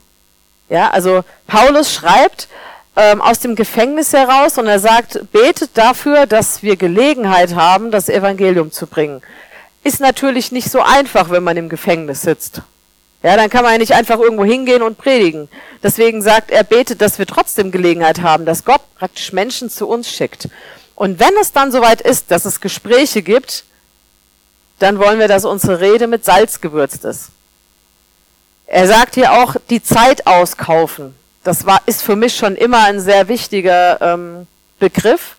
Ja, 0.70 0.92
also 0.92 1.24
Paulus 1.48 1.92
schreibt 1.92 2.48
ähm, 2.96 3.24
aus 3.24 3.40
dem 3.40 3.56
Gefängnis 3.56 4.14
heraus 4.14 4.60
und 4.60 4.68
er 4.68 4.80
sagt, 4.80 5.32
betet 5.32 5.72
dafür, 5.74 6.28
dass 6.28 6.62
wir 6.62 6.76
Gelegenheit 6.76 7.56
haben, 7.56 7.90
das 7.90 8.08
Evangelium 8.08 8.72
zu 8.72 8.86
bringen. 8.86 9.24
Ist 9.84 10.00
natürlich 10.00 10.52
nicht 10.52 10.70
so 10.70 10.82
einfach, 10.82 11.32
wenn 11.32 11.44
man 11.44 11.58
im 11.58 11.70
Gefängnis 11.70 12.22
sitzt. 12.22 12.62
Ja, 13.24 13.38
dann 13.38 13.50
kann 13.50 13.64
man 13.64 13.72
ja 13.72 13.78
nicht 13.78 13.94
einfach 13.94 14.20
irgendwo 14.20 14.44
hingehen 14.44 14.82
und 14.82 14.98
predigen. 14.98 15.48
Deswegen 15.82 16.22
sagt 16.22 16.52
er, 16.52 16.66
betet, 16.66 17.02
dass 17.02 17.20
wir 17.20 17.26
trotzdem 17.26 17.72
Gelegenheit 17.72 18.22
haben, 18.22 18.46
dass 18.46 18.66
Gott 18.66 18.82
praktisch 18.98 19.32
Menschen 19.32 19.70
zu 19.70 19.88
uns 19.88 20.10
schickt. 20.10 20.50
Und 20.96 21.20
wenn 21.20 21.34
es 21.42 21.54
dann 21.54 21.72
soweit 21.72 22.02
ist, 22.02 22.32
dass 22.32 22.44
es 22.44 22.60
Gespräche 22.60 23.22
gibt, 23.22 23.64
dann 24.80 25.00
wollen 25.00 25.20
wir, 25.20 25.30
dass 25.30 25.46
unsere 25.46 25.80
Rede 25.80 26.08
mit 26.08 26.26
Salz 26.26 26.60
gewürzt 26.60 27.06
ist. 27.06 27.30
Er 28.68 28.88
sagt 28.88 29.16
hier 29.16 29.32
auch, 29.32 29.56
die 29.70 29.82
Zeit 29.82 30.28
auskaufen. 30.28 31.16
Das 31.44 31.66
war, 31.66 31.82
ist 31.86 32.02
für 32.02 32.16
mich 32.18 32.36
schon 32.36 32.56
immer 32.56 32.84
ein 32.86 33.00
sehr 33.00 33.30
wichtiger 33.30 34.02
ähm, 34.02 34.48
Begriff. 34.80 35.38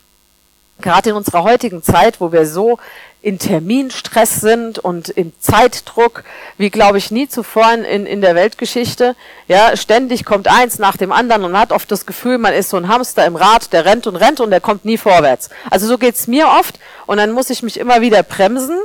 Gerade 0.81 1.11
in 1.11 1.16
unserer 1.16 1.42
heutigen 1.42 1.83
Zeit, 1.83 2.20
wo 2.20 2.33
wir 2.33 2.47
so 2.47 2.79
in 3.24 3.38
Terminstress 3.38 4.42
sind 4.42 4.78
und 4.78 5.08
im 5.08 5.32
Zeitdruck, 5.40 6.24
wie 6.58 6.68
glaube 6.68 6.98
ich 6.98 7.10
nie 7.10 7.26
zuvor 7.26 7.72
in, 7.72 8.04
in 8.04 8.20
der 8.20 8.34
Weltgeschichte. 8.34 9.16
Ja, 9.48 9.78
ständig 9.78 10.26
kommt 10.26 10.46
eins 10.46 10.78
nach 10.78 10.98
dem 10.98 11.10
anderen 11.10 11.44
und 11.44 11.58
hat 11.58 11.72
oft 11.72 11.90
das 11.90 12.04
Gefühl, 12.04 12.37
man 12.37 12.52
ist 12.52 12.68
so 12.68 12.76
ein 12.76 12.87
Hamster 12.87 13.24
im 13.24 13.37
Rad, 13.37 13.72
der 13.72 13.87
rennt 13.87 14.06
und 14.06 14.16
rennt 14.16 14.40
und 14.40 14.50
der 14.50 14.60
kommt 14.60 14.84
nie 14.84 14.98
vorwärts. 14.98 15.48
Also 15.70 15.87
so 15.87 15.96
geht's 15.96 16.26
mir 16.26 16.48
oft 16.48 16.78
und 17.06 17.16
dann 17.16 17.32
muss 17.32 17.48
ich 17.48 17.62
mich 17.62 17.80
immer 17.80 18.02
wieder 18.02 18.22
bremsen 18.22 18.78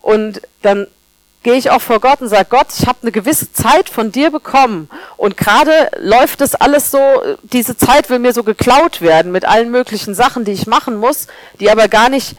und 0.00 0.42
dann 0.62 0.86
gehe 1.42 1.54
ich 1.54 1.70
auch 1.70 1.82
vor 1.82 1.98
Gott 1.98 2.20
und 2.20 2.28
sage, 2.28 2.46
Gott, 2.50 2.68
ich 2.78 2.86
habe 2.86 2.98
eine 3.02 3.10
gewisse 3.10 3.52
Zeit 3.52 3.88
von 3.88 4.12
dir 4.12 4.30
bekommen 4.30 4.88
und 5.16 5.36
gerade 5.36 5.90
läuft 5.98 6.40
das 6.40 6.54
alles 6.54 6.92
so, 6.92 7.00
diese 7.42 7.76
Zeit 7.76 8.10
will 8.10 8.20
mir 8.20 8.32
so 8.32 8.44
geklaut 8.44 9.00
werden 9.00 9.32
mit 9.32 9.44
allen 9.44 9.72
möglichen 9.72 10.14
Sachen, 10.14 10.44
die 10.44 10.52
ich 10.52 10.68
machen 10.68 10.94
muss, 10.94 11.26
die 11.58 11.68
aber 11.68 11.88
gar 11.88 12.08
nicht 12.08 12.36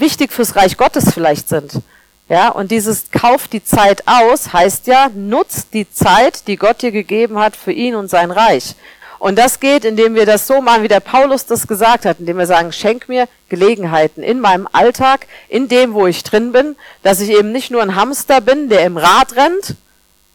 wichtig 0.00 0.32
fürs 0.32 0.56
Reich 0.56 0.76
Gottes 0.76 1.12
vielleicht 1.12 1.48
sind. 1.48 1.80
Ja, 2.28 2.48
und 2.50 2.70
dieses 2.70 3.10
Kauf 3.10 3.48
die 3.48 3.64
Zeit 3.64 4.04
aus 4.06 4.52
heißt 4.52 4.86
ja, 4.86 5.10
nutzt 5.14 5.74
die 5.74 5.90
Zeit, 5.90 6.46
die 6.46 6.56
Gott 6.56 6.80
dir 6.80 6.92
gegeben 6.92 7.38
hat 7.38 7.56
für 7.56 7.72
ihn 7.72 7.96
und 7.96 8.08
sein 8.08 8.30
Reich. 8.30 8.76
Und 9.18 9.36
das 9.36 9.60
geht, 9.60 9.84
indem 9.84 10.14
wir 10.14 10.26
das 10.26 10.46
so 10.46 10.62
machen, 10.62 10.82
wie 10.82 10.88
der 10.88 11.00
Paulus 11.00 11.44
das 11.44 11.66
gesagt 11.66 12.06
hat, 12.06 12.20
indem 12.20 12.38
wir 12.38 12.46
sagen, 12.46 12.72
schenk 12.72 13.08
mir 13.08 13.28
Gelegenheiten 13.50 14.22
in 14.22 14.40
meinem 14.40 14.66
Alltag, 14.72 15.26
in 15.48 15.68
dem, 15.68 15.92
wo 15.92 16.06
ich 16.06 16.22
drin 16.22 16.52
bin, 16.52 16.76
dass 17.02 17.20
ich 17.20 17.30
eben 17.30 17.52
nicht 17.52 17.70
nur 17.70 17.82
ein 17.82 17.96
Hamster 17.96 18.40
bin, 18.40 18.68
der 18.70 18.86
im 18.86 18.96
Rad 18.96 19.36
rennt, 19.36 19.74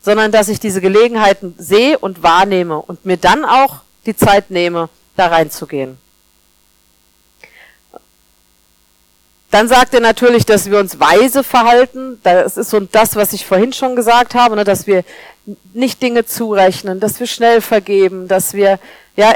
sondern 0.01 0.31
dass 0.31 0.49
ich 0.49 0.59
diese 0.59 0.81
Gelegenheiten 0.81 1.55
sehe 1.57 1.97
und 1.97 2.21
wahrnehme 2.21 2.77
und 2.79 3.05
mir 3.05 3.17
dann 3.17 3.43
auch 3.43 3.77
die 4.05 4.15
Zeit 4.15 4.51
nehme, 4.51 4.89
da 5.15 5.27
reinzugehen. 5.27 5.97
Dann 9.55 9.69
sagt 9.69 9.93
er 9.93 10.01
natürlich, 10.01 10.45
dass 10.45 10.69
wir 10.69 10.79
uns 10.79 10.99
weise 10.99 11.41
verhalten. 11.41 12.19
Das 12.23 12.57
ist 12.57 12.71
so 12.71 12.81
das, 12.81 13.15
was 13.15 13.31
ich 13.31 13.45
vorhin 13.45 13.71
schon 13.71 13.95
gesagt 13.95 14.35
habe, 14.35 14.57
ne, 14.57 14.65
dass 14.65 14.85
wir 14.85 15.05
nicht 15.73 16.01
Dinge 16.01 16.25
zurechnen, 16.25 16.99
dass 16.99 17.21
wir 17.21 17.25
schnell 17.25 17.61
vergeben, 17.61 18.27
dass 18.27 18.53
wir 18.53 18.79
ja 19.15 19.33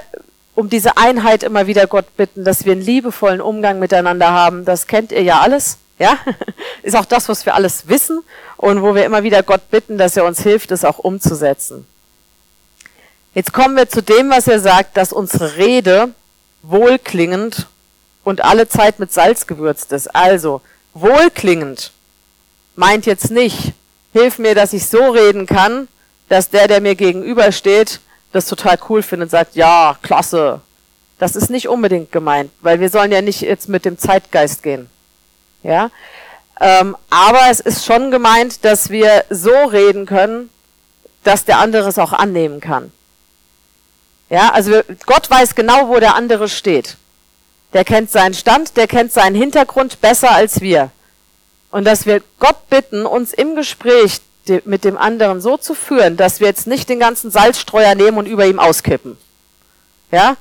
um 0.56 0.70
diese 0.70 0.98
Einheit 0.98 1.42
immer 1.42 1.68
wieder 1.68 1.88
Gott 1.88 2.18
bitten, 2.18 2.44
dass 2.44 2.66
wir 2.66 2.74
einen 2.74 2.82
liebevollen 2.82 3.40
Umgang 3.40 3.80
miteinander 3.80 4.34
haben. 4.34 4.66
Das 4.66 4.88
kennt 4.88 5.14
ihr 5.14 5.24
ja 5.24 5.40
alles. 5.40 5.78
Ja, 6.00 6.18
ist 6.84 6.98
auch 6.98 7.06
das, 7.06 7.30
was 7.30 7.46
wir 7.46 7.56
alles 7.56 7.88
wissen 7.88 8.20
und 8.58 8.82
wo 8.82 8.96
wir 8.96 9.06
immer 9.06 9.24
wieder 9.24 9.42
Gott 9.42 9.72
bitten, 9.72 9.98
dass 9.98 10.18
er 10.18 10.26
uns 10.26 10.42
hilft, 10.42 10.72
es 10.72 10.84
auch 10.84 11.00
umzusetzen. 11.00 11.88
Jetzt 13.34 13.54
kommen 13.54 13.78
wir 13.78 13.88
zu 13.88 14.04
dem, 14.04 14.30
was 14.32 14.50
er 14.50 14.60
sagt, 14.60 14.98
dass 14.98 15.14
unsere 15.14 15.56
Rede 15.56 16.10
wohlklingend 16.62 17.68
und 18.24 18.44
alle 18.44 18.68
Zeit 18.68 19.00
mit 19.00 19.12
Salz 19.12 19.48
gewürzt 19.48 19.92
ist. 19.92 20.14
Also, 20.16 20.62
wohlklingend 20.94 21.92
meint 22.76 23.06
jetzt 23.06 23.32
nicht, 23.32 23.74
hilf 24.14 24.40
mir, 24.40 24.56
dass 24.56 24.74
ich 24.74 24.88
so 24.88 25.10
reden 25.10 25.46
kann, 25.46 25.88
dass 26.30 26.50
der, 26.50 26.68
der 26.68 26.82
mir 26.82 26.96
gegenübersteht, 26.96 28.00
das 28.32 28.46
total 28.46 28.78
cool 28.90 29.02
findet 29.02 29.28
und 29.28 29.32
sagt, 29.32 29.56
ja, 29.56 29.98
klasse. 30.02 30.62
Das 31.18 31.36
ist 31.36 31.50
nicht 31.50 31.68
unbedingt 31.68 32.12
gemeint, 32.12 32.52
weil 32.62 32.80
wir 32.80 32.90
sollen 32.90 33.12
ja 33.12 33.22
nicht 33.22 33.42
jetzt 33.42 33.68
mit 33.68 33.84
dem 33.84 33.98
Zeitgeist 33.98 34.64
gehen. 34.64 34.90
Ja? 35.64 35.90
Ähm, 36.62 36.96
aber 37.10 37.50
es 37.50 37.60
ist 37.60 37.86
schon 37.86 38.12
gemeint, 38.12 38.64
dass 38.64 38.90
wir 38.90 39.26
so 39.30 39.66
reden 39.66 40.06
können, 40.06 40.50
dass 41.24 41.46
der 41.46 41.60
andere 41.60 41.90
es 41.90 42.00
auch 42.00 42.14
annehmen 42.14 42.62
kann. 42.62 42.92
Ja, 44.30 44.52
also 44.52 44.82
Gott 45.06 45.30
weiß 45.30 45.56
genau, 45.56 45.90
wo 45.90 46.00
der 46.00 46.16
andere 46.16 46.48
steht. 46.50 46.98
Der 47.74 47.86
kennt 47.86 48.10
seinen 48.10 48.34
Stand, 48.34 48.78
der 48.78 48.88
kennt 48.88 49.12
seinen 49.12 49.36
Hintergrund 49.36 50.02
besser 50.02 50.32
als 50.32 50.62
wir. 50.62 50.92
Und 51.72 51.86
dass 51.86 52.06
wir 52.06 52.22
Gott 52.40 52.70
bitten, 52.70 53.06
uns 53.06 53.32
im 53.34 53.56
Gespräch 53.56 54.22
mit 54.66 54.84
dem 54.84 54.98
anderen 54.98 55.42
so 55.42 55.58
zu 55.58 55.76
führen, 55.76 56.18
dass 56.18 56.40
wir 56.40 56.48
jetzt 56.48 56.66
nicht 56.66 56.90
den 56.90 57.00
ganzen 57.00 57.30
Salzstreuer 57.30 57.94
nehmen 57.94 58.18
und 58.18 58.26
über 58.26 58.48
ihm 58.48 58.60
auskippen. 58.60 59.18
Ja? 60.12 60.36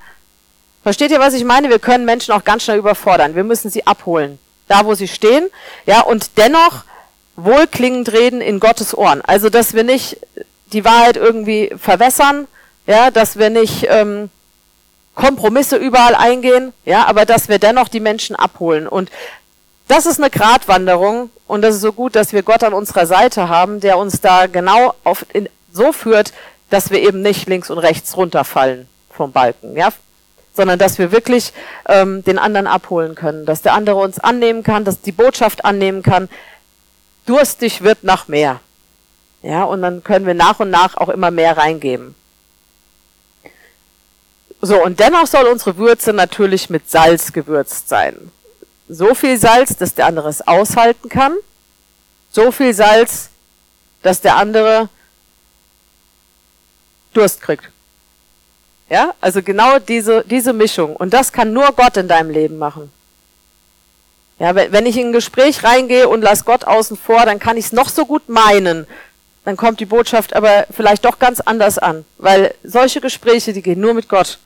Versteht 0.83 1.11
ihr, 1.11 1.21
was 1.21 1.35
ich 1.35 1.45
meine? 1.45 1.69
Wir 1.69 1.79
können 1.79 2.07
Menschen 2.07 2.33
auch 2.33 2.45
ganz 2.45 2.63
schnell 2.63 2.79
überfordern. 2.79 3.35
Wir 3.35 3.45
müssen 3.45 3.71
sie 3.71 3.87
abholen. 3.87 4.39
Da, 4.69 4.85
wo 4.87 4.95
sie 4.95 5.09
stehen. 5.09 5.49
Ja, 5.87 6.01
und 6.01 6.39
dennoch 6.39 6.85
wohlklingend 7.37 8.13
reden 8.13 8.41
in 8.41 8.61
Gottes 8.61 8.97
Ohren. 8.97 9.23
Also, 9.23 9.51
dass 9.51 9.75
wir 9.75 9.85
nicht 9.85 10.19
die 10.73 10.85
Wahrheit 10.85 11.17
irgendwie 11.17 11.75
verwässern, 11.77 12.47
ja, 12.87 13.11
dass 13.11 13.39
wir 13.39 13.51
nicht 13.51 13.87
ähm, 13.89 14.31
Kompromisse 15.19 15.77
überall 15.77 16.15
eingehen, 16.15 16.73
ja, 16.85 17.07
aber 17.07 17.27
dass 17.27 17.49
wir 17.49 17.59
dennoch 17.59 17.89
die 17.89 17.99
Menschen 17.99 18.37
abholen. 18.37 18.87
Und 18.87 19.11
das 19.89 20.07
ist 20.07 20.21
eine 20.21 20.31
Gratwanderung 20.31 21.31
und 21.49 21.63
das 21.63 21.75
ist 21.75 21.81
so 21.81 21.93
gut, 21.93 22.15
dass 22.15 22.33
wir 22.33 22.45
Gott 22.45 22.63
an 22.63 22.73
unserer 22.73 23.05
Seite 23.05 23.49
haben, 23.49 23.81
der 23.81 23.99
uns 23.99 24.21
da 24.21 24.47
genau 24.47 24.95
auf, 25.03 25.27
in, 25.33 25.49
so 25.73 25.93
führt, 25.93 26.33
dass 26.71 26.91
wir 26.91 27.01
eben 27.01 27.21
nicht 27.21 27.49
links 27.49 27.69
und 27.69 27.79
rechts 27.79 28.17
runterfallen 28.17 28.89
vom 29.11 29.33
Balken, 29.33 29.77
ja, 29.77 29.89
sondern 30.55 30.79
dass 30.79 30.99
wir 31.01 31.11
wirklich 31.11 31.53
ähm, 31.89 32.23
den 32.23 32.39
anderen 32.39 32.69
abholen 32.69 33.17
können, 33.17 33.45
dass 33.45 33.63
der 33.63 33.75
andere 33.75 33.97
uns 33.97 34.21
annehmen 34.21 34.63
kann, 34.63 34.85
dass 34.85 35.01
die 35.01 35.13
Botschaft 35.13 35.65
annehmen 35.65 36.05
kann. 36.05 36.29
Durstig 37.27 37.83
wird 37.83 38.05
nach 38.05 38.29
mehr, 38.29 38.61
ja, 39.43 39.65
und 39.65 39.83
dann 39.83 40.05
können 40.05 40.27
wir 40.27 40.35
nach 40.35 40.61
und 40.61 40.71
nach 40.71 40.97
auch 40.97 41.09
immer 41.09 41.33
mehr 41.33 41.57
reingeben. 41.57 42.15
So, 44.61 44.83
und 44.83 44.99
dennoch 44.99 45.27
soll 45.27 45.47
unsere 45.47 45.77
Würze 45.77 46.13
natürlich 46.13 46.69
mit 46.69 46.91
Salz 46.91 47.33
gewürzt 47.33 47.89
sein. 47.89 48.33
So 48.89 49.15
viel 49.15 49.39
Salz, 49.39 49.77
dass 49.77 49.95
der 49.95 50.07
andere 50.07 50.29
es 50.29 50.47
aushalten 50.47 51.09
kann. 51.09 51.35
So 52.31 52.51
viel 52.51 52.75
Salz, 52.75 53.31
dass 54.03 54.21
der 54.21 54.37
andere 54.37 54.89
Durst 57.13 57.41
kriegt. 57.41 57.71
Ja, 58.91 59.15
also 59.21 59.43
genau 59.43 59.79
diese, 59.79 60.25
diese 60.25 60.53
Mischung. 60.53 60.97
Und 60.97 61.13
das 61.13 61.33
kann 61.33 61.53
nur 61.53 61.73
Gott 61.73 61.97
in 61.97 62.09
deinem 62.09 62.31
Leben 62.31 62.59
machen. 62.59 62.91
Ja, 64.39 64.55
wenn 64.55 64.87
ich 64.87 64.97
in 64.97 65.09
ein 65.09 65.13
Gespräch 65.13 65.65
reingehe 65.65 66.09
und 66.09 66.23
lass 66.23 66.45
Gott 66.45 66.65
außen 66.65 66.97
vor, 66.97 67.27
dann 67.27 67.39
kann 67.39 67.57
ich 67.57 67.67
es 67.67 67.73
noch 67.73 67.89
so 67.89 68.07
gut 68.07 68.29
meinen. 68.29 68.87
Dann 69.45 69.57
kommt 69.57 69.81
die 69.81 69.87
Botschaft 69.87 70.35
aber 70.35 70.67
vielleicht 70.71 71.05
doch 71.05 71.19
ganz 71.19 71.41
anders 71.41 71.79
an. 71.79 72.05
Weil 72.19 72.55
solche 72.63 73.01
Gespräche, 73.01 73.53
die 73.53 73.63
gehen 73.63 73.81
nur 73.81 73.95
mit 73.95 74.09
Gott. 74.09 74.39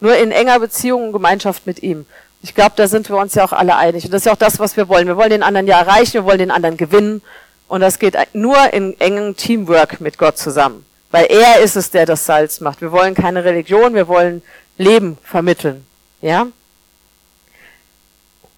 Nur 0.00 0.16
in 0.16 0.32
enger 0.32 0.58
Beziehung 0.58 1.06
und 1.06 1.12
Gemeinschaft 1.12 1.66
mit 1.66 1.82
ihm. 1.82 2.06
Ich 2.42 2.54
glaube, 2.54 2.72
da 2.76 2.88
sind 2.88 3.08
wir 3.10 3.16
uns 3.16 3.34
ja 3.34 3.44
auch 3.44 3.52
alle 3.52 3.76
einig. 3.76 4.04
Und 4.04 4.12
das 4.12 4.22
ist 4.22 4.26
ja 4.26 4.32
auch 4.32 4.36
das, 4.36 4.58
was 4.58 4.76
wir 4.76 4.88
wollen. 4.88 5.06
Wir 5.06 5.16
wollen 5.16 5.30
den 5.30 5.42
anderen 5.42 5.66
ja 5.66 5.78
erreichen, 5.78 6.14
wir 6.14 6.24
wollen 6.24 6.38
den 6.38 6.50
anderen 6.50 6.76
gewinnen. 6.76 7.22
Und 7.68 7.82
das 7.82 7.98
geht 7.98 8.16
nur 8.32 8.72
in 8.72 8.98
engem 9.00 9.36
Teamwork 9.36 10.00
mit 10.00 10.18
Gott 10.18 10.38
zusammen. 10.38 10.84
Weil 11.10 11.26
er 11.26 11.60
ist 11.60 11.76
es, 11.76 11.90
der 11.90 12.06
das 12.06 12.24
Salz 12.24 12.60
macht. 12.60 12.80
Wir 12.80 12.92
wollen 12.92 13.14
keine 13.14 13.44
Religion, 13.44 13.94
wir 13.94 14.08
wollen 14.08 14.42
Leben 14.78 15.18
vermitteln. 15.22 15.86
Ja? 16.22 16.46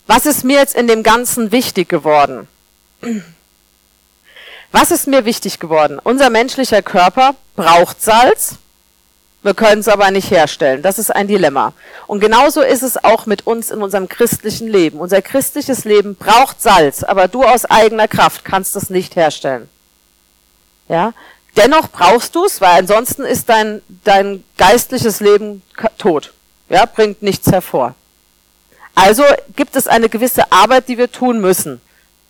Was 0.07 0.27
ist 0.27 0.45
mir 0.45 0.59
jetzt 0.59 0.77
in 0.77 0.87
dem 0.87 1.03
Ganzen 1.03 1.53
wichtig 1.53 1.89
geworden? 1.89 2.47
Was 4.71 4.91
ist 4.91 5.07
mir 5.07 5.25
wichtig 5.25 5.59
geworden? 5.59 5.99
Unser 6.03 6.31
menschlicher 6.31 6.83
Körper 6.83 7.35
braucht 7.57 8.01
Salz. 8.01 8.57
Wir 9.43 9.55
können 9.55 9.81
es 9.81 9.89
aber 9.89 10.11
nicht 10.11 10.31
herstellen. 10.31 10.83
Das 10.83 10.99
ist 10.99 11.11
ein 11.11 11.27
Dilemma. 11.27 11.73
Und 12.07 12.21
genauso 12.21 12.63
ist 12.63 12.83
es 12.83 13.03
auch 13.03 13.27
mit 13.27 13.47
uns 13.47 13.71
in 13.71 13.83
unserem 13.83 14.09
christlichen 14.09 14.69
Leben. 14.69 15.01
Unser 15.01 15.21
christliches 15.21 15.85
Leben 15.85 16.15
braucht 16.15 16.63
Salz, 16.63 17.03
aber 17.03 17.27
du 17.27 17.43
aus 17.43 17.65
eigener 17.65 18.07
Kraft 18.07 18.45
kannst 18.45 18.77
es 18.77 18.89
nicht 18.89 19.17
herstellen. 19.17 19.69
Ja? 20.89 21.13
Dennoch 21.57 21.91
brauchst 21.91 22.35
du 22.37 22.45
es, 22.45 22.61
weil 22.61 22.79
ansonsten 22.79 23.25
ist 23.25 23.49
dein, 23.49 23.83
dein 24.05 24.45
geistliches 24.57 25.21
Leben 25.21 25.63
tot. 25.99 26.33
Ja, 26.69 26.87
bringt 26.87 27.23
nichts 27.23 27.51
hervor. 27.51 27.95
Also 28.95 29.25
gibt 29.57 29.75
es 29.77 29.89
eine 29.89 30.09
gewisse 30.09 30.53
Arbeit, 30.53 30.89
die 30.89 30.99
wir 30.99 31.11
tun 31.11 31.41
müssen 31.41 31.81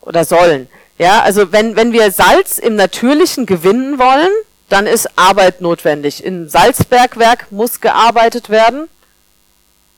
oder 0.01 0.25
sollen. 0.25 0.69
Ja, 0.99 1.23
also 1.23 1.53
wenn, 1.53 1.77
wenn 1.77 1.93
wir 1.93 2.11
Salz 2.11 2.59
im 2.59 2.77
Natürlichen 2.77 3.47
gewinnen 3.47 3.99
wollen, 3.99 4.31
dann 4.73 4.87
ist 4.87 5.19
Arbeit 5.19 5.61
notwendig. 5.61 6.25
Im 6.25 6.49
Salzbergwerk 6.49 7.53
muss 7.53 7.83
gearbeitet 7.83 8.49
werden. 8.49 8.89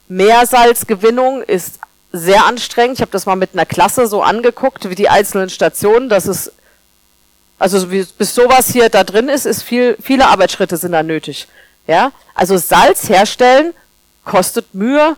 Meersalzgewinnung 0.09 1.41
ist 1.41 1.79
sehr 2.11 2.45
anstrengend. 2.45 2.97
Ich 2.97 3.01
habe 3.01 3.11
das 3.11 3.25
mal 3.25 3.37
mit 3.37 3.51
einer 3.53 3.65
Klasse 3.65 4.07
so 4.07 4.21
angeguckt, 4.21 4.89
wie 4.89 4.95
die 4.95 5.07
einzelnen 5.07 5.49
Stationen. 5.49 6.09
Das 6.09 6.27
ist, 6.27 6.51
also 7.57 7.87
bis 7.87 8.35
sowas 8.35 8.67
hier 8.69 8.89
da 8.89 9.05
drin 9.05 9.29
ist, 9.29 9.45
ist 9.45 9.63
viel, 9.63 9.95
viele 10.01 10.27
Arbeitsschritte 10.27 10.75
sind 10.75 10.91
da 10.91 11.03
nötig. 11.03 11.47
Ja, 11.87 12.11
also 12.33 12.57
Salz 12.57 13.07
herstellen 13.07 13.73
kostet 14.25 14.73
Mühe, 14.73 15.15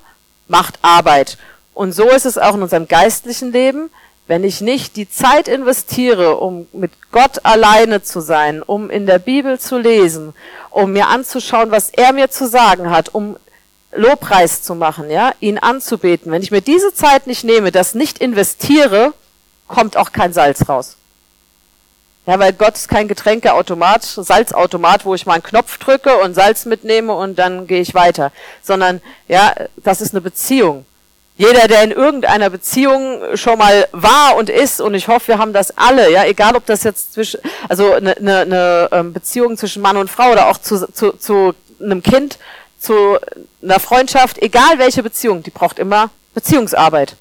macht 0.47 0.77
Arbeit. 0.83 1.39
Und 1.73 1.93
so 1.93 2.07
ist 2.09 2.25
es 2.25 2.37
auch 2.37 2.53
in 2.53 2.61
unserem 2.61 2.87
geistlichen 2.87 3.51
Leben. 3.51 3.89
Wenn 4.27 4.43
ich 4.43 4.59
nicht 4.59 4.97
die 4.97 5.09
Zeit 5.09 5.47
investiere, 5.47 6.37
um 6.37 6.67
mit 6.73 6.91
Gott 7.11 7.45
alleine 7.45 8.03
zu 8.03 8.19
sein, 8.19 8.61
um 8.61 8.89
in 8.89 9.05
der 9.05 9.19
Bibel 9.19 9.57
zu 9.57 9.77
lesen, 9.77 10.33
um 10.69 10.91
mir 10.91 11.07
anzuschauen, 11.07 11.71
was 11.71 11.89
er 11.89 12.11
mir 12.11 12.29
zu 12.29 12.47
sagen 12.47 12.89
hat, 12.89 13.13
um 13.15 13.37
Lobpreis 13.93 14.63
zu 14.63 14.75
machen, 14.75 15.09
ja, 15.09 15.31
ihn 15.39 15.57
anzubeten. 15.57 16.31
Wenn 16.31 16.43
ich 16.43 16.51
mir 16.51 16.61
diese 16.61 16.93
Zeit 16.93 17.25
nicht 17.25 17.45
nehme, 17.45 17.71
das 17.71 17.95
nicht 17.95 18.19
investiere, 18.19 19.13
kommt 19.67 19.95
auch 19.95 20.11
kein 20.11 20.33
Salz 20.33 20.67
raus. 20.67 20.97
Ja, 22.25 22.37
weil 22.39 22.51
Gott 22.51 22.75
ist 22.75 22.89
kein 22.89 23.07
Getränkeautomat, 23.07 24.03
Salzautomat, 24.03 25.05
wo 25.05 25.15
ich 25.15 25.25
mal 25.25 25.35
einen 25.35 25.43
Knopf 25.43 25.77
drücke 25.77 26.17
und 26.17 26.33
Salz 26.33 26.65
mitnehme 26.65 27.13
und 27.15 27.39
dann 27.39 27.67
gehe 27.67 27.79
ich 27.79 27.93
weiter. 27.93 28.33
Sondern, 28.61 29.01
ja, 29.29 29.55
das 29.77 30.01
ist 30.01 30.13
eine 30.13 30.19
Beziehung. 30.19 30.85
Jeder, 31.37 31.67
der 31.67 31.83
in 31.83 31.91
irgendeiner 31.91 32.49
Beziehung 32.49 33.37
schon 33.37 33.59
mal 33.59 33.87
war 33.91 34.35
und 34.37 34.49
ist, 34.49 34.81
und 34.81 34.95
ich 34.95 35.07
hoffe, 35.07 35.27
wir 35.27 35.37
haben 35.37 35.53
das 35.53 35.77
alle, 35.77 36.11
ja, 36.11 36.25
egal 36.25 36.55
ob 36.55 36.65
das 36.65 36.83
jetzt 36.83 37.13
zwischen, 37.13 37.39
also 37.69 37.93
eine, 37.93 38.17
eine, 38.17 38.39
eine 38.39 38.89
ähm, 38.91 39.13
Beziehung 39.13 39.55
zwischen 39.55 39.83
Mann 39.83 39.97
und 39.97 40.09
Frau 40.09 40.31
oder 40.31 40.47
auch 40.47 40.57
zu, 40.57 40.91
zu, 40.91 41.11
zu 41.11 41.53
einem 41.79 42.01
Kind, 42.01 42.39
zu 42.79 43.19
einer 43.61 43.79
Freundschaft, 43.79 44.39
egal 44.39 44.79
welche 44.79 45.03
Beziehung, 45.03 45.43
die 45.43 45.51
braucht 45.51 45.77
immer 45.77 46.09
Beziehungsarbeit. 46.33 47.15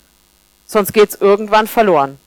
Sonst 0.66 0.94
geht's 0.94 1.16
irgendwann 1.20 1.66
verloren. 1.66 2.18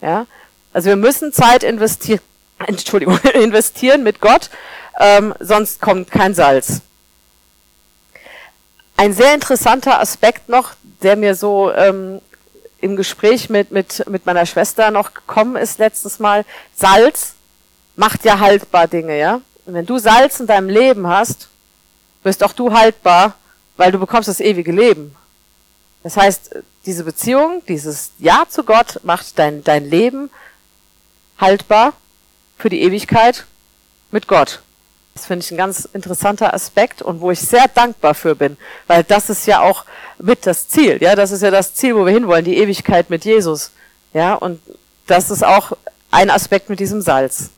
Ja, 0.00 0.26
also 0.72 0.88
wir 0.88 0.96
müssen 0.96 1.34
Zeit 1.34 1.64
investieren, 1.64 2.20
Entschuldigung, 2.66 3.18
investieren 3.34 4.02
mit 4.02 4.22
Gott, 4.22 4.48
ähm, 4.98 5.34
sonst 5.38 5.82
kommt 5.82 6.10
kein 6.10 6.34
Salz. 6.34 6.80
Ein 8.96 9.12
sehr 9.12 9.34
interessanter 9.34 10.00
Aspekt 10.00 10.48
noch, 10.48 10.72
der 11.06 11.14
mir 11.14 11.36
so 11.36 11.72
ähm, 11.72 12.20
im 12.80 12.96
Gespräch 12.96 13.48
mit, 13.48 13.70
mit, 13.70 14.04
mit 14.10 14.26
meiner 14.26 14.44
Schwester 14.44 14.90
noch 14.90 15.14
gekommen 15.14 15.54
ist 15.54 15.78
letztes 15.78 16.18
Mal, 16.18 16.44
Salz 16.74 17.34
macht 17.94 18.24
ja 18.24 18.40
haltbar 18.40 18.88
Dinge, 18.88 19.16
ja? 19.16 19.40
Und 19.66 19.74
wenn 19.74 19.86
du 19.86 19.98
Salz 19.98 20.40
in 20.40 20.48
deinem 20.48 20.68
Leben 20.68 21.06
hast, 21.06 21.46
wirst 22.24 22.42
auch 22.42 22.52
du 22.52 22.72
haltbar, 22.72 23.36
weil 23.76 23.92
du 23.92 24.00
bekommst 24.00 24.28
das 24.28 24.40
ewige 24.40 24.72
Leben. 24.72 25.14
Das 26.02 26.16
heißt, 26.16 26.56
diese 26.86 27.04
Beziehung, 27.04 27.62
dieses 27.68 28.10
Ja 28.18 28.42
zu 28.48 28.64
Gott 28.64 28.98
macht 29.04 29.38
dein, 29.38 29.62
dein 29.62 29.88
Leben 29.88 30.28
haltbar 31.38 31.92
für 32.58 32.68
die 32.68 32.82
Ewigkeit 32.82 33.44
mit 34.10 34.26
Gott. 34.26 34.60
Das 35.16 35.24
finde 35.24 35.46
ich 35.46 35.50
ein 35.50 35.56
ganz 35.56 35.88
interessanter 35.94 36.52
Aspekt 36.52 37.00
und 37.00 37.22
wo 37.22 37.30
ich 37.30 37.40
sehr 37.40 37.68
dankbar 37.68 38.14
für 38.14 38.34
bin, 38.34 38.58
weil 38.86 39.02
das 39.02 39.30
ist 39.30 39.46
ja 39.46 39.62
auch 39.62 39.86
mit 40.18 40.44
das 40.44 40.68
Ziel, 40.68 40.98
ja, 41.00 41.14
das 41.14 41.30
ist 41.30 41.40
ja 41.40 41.50
das 41.50 41.72
Ziel, 41.72 41.96
wo 41.96 42.04
wir 42.04 42.12
hinwollen, 42.12 42.44
die 42.44 42.58
Ewigkeit 42.58 43.08
mit 43.08 43.24
Jesus, 43.24 43.70
ja, 44.12 44.34
und 44.34 44.60
das 45.06 45.30
ist 45.30 45.42
auch 45.42 45.72
ein 46.10 46.28
Aspekt 46.28 46.68
mit 46.68 46.80
diesem 46.80 47.00
Salz. 47.00 47.48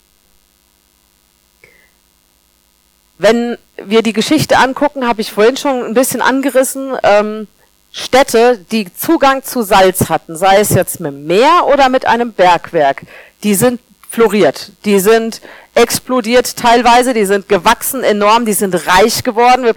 Wenn 3.19 3.59
wir 3.77 4.03
die 4.03 4.13
Geschichte 4.13 4.57
angucken, 4.59 5.09
habe 5.09 5.21
ich 5.21 5.33
vorhin 5.33 5.57
schon 5.57 5.83
ein 5.83 5.95
bisschen 5.95 6.23
angerissen, 6.23 6.97
ähm, 7.03 7.49
Städte, 7.91 8.65
die 8.71 8.95
Zugang 8.95 9.43
zu 9.43 9.63
Salz 9.63 10.09
hatten, 10.09 10.37
sei 10.37 10.61
es 10.61 10.71
jetzt 10.71 11.01
mit 11.01 11.11
dem 11.11 11.27
Meer 11.27 11.67
oder 11.67 11.89
mit 11.89 12.07
einem 12.07 12.33
Bergwerk, 12.33 13.03
die 13.43 13.57
sind 13.57 13.81
floriert. 14.09 14.71
Die 14.85 15.01
sind 15.01 15.41
explodiert 15.79 16.57
teilweise, 16.57 17.15
die 17.15 17.25
sind 17.25 17.49
gewachsen 17.49 18.03
enorm, 18.05 18.45
die 18.45 18.53
sind 18.53 18.75
reich 18.87 19.23
geworden. 19.23 19.73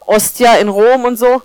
Ostia 0.00 0.56
in 0.56 0.68
Rom 0.68 1.04
und 1.04 1.18
so. 1.18 1.42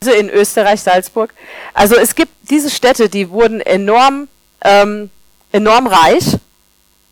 Also 0.00 0.12
in 0.12 0.30
Österreich, 0.30 0.80
Salzburg. 0.80 1.34
Also 1.74 1.96
es 1.96 2.14
gibt 2.14 2.32
diese 2.50 2.70
Städte, 2.70 3.08
die 3.08 3.30
wurden 3.30 3.60
enorm 3.60 4.28
ähm, 4.62 5.10
enorm 5.52 5.86
reich 5.86 6.36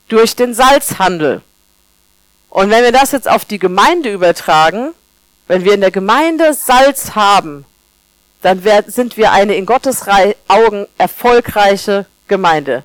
durch 0.09 0.37
den 0.37 0.54
Salzhandel. 0.54 1.42
Und 2.50 2.70
wenn 2.70 2.85
wir 2.85 2.92
das 2.92 3.12
jetzt 3.12 3.28
auf 3.28 3.44
die 3.44 3.59
Gemeinde 3.59 4.12
übertragen, 4.12 4.92
wenn 5.48 5.64
wir 5.64 5.74
in 5.74 5.80
der 5.80 5.90
Gemeinde 5.90 6.54
Salz 6.54 7.14
haben, 7.14 7.64
dann 8.42 8.62
sind 8.87 9.16
wir 9.16 9.32
eine 9.32 9.56
in 9.56 9.66
Gottes 9.66 10.04
Augen 10.48 10.87
erfolgreiche 10.98 12.06
Gemeinde. 12.28 12.85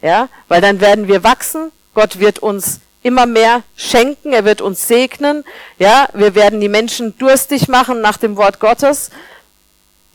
Ja, 0.00 0.28
weil 0.48 0.60
dann 0.60 0.80
werden 0.80 1.08
wir 1.08 1.24
wachsen, 1.24 1.72
Gott 1.94 2.18
wird 2.18 2.40
uns 2.40 2.80
immer 3.02 3.26
mehr 3.26 3.62
schenken, 3.76 4.32
er 4.32 4.44
wird 4.44 4.60
uns 4.60 4.88
segnen, 4.88 5.44
ja, 5.78 6.08
wir 6.14 6.34
werden 6.34 6.60
die 6.60 6.68
Menschen 6.68 7.16
durstig 7.18 7.68
machen 7.68 8.00
nach 8.00 8.16
dem 8.16 8.36
Wort 8.36 8.60
Gottes, 8.60 9.10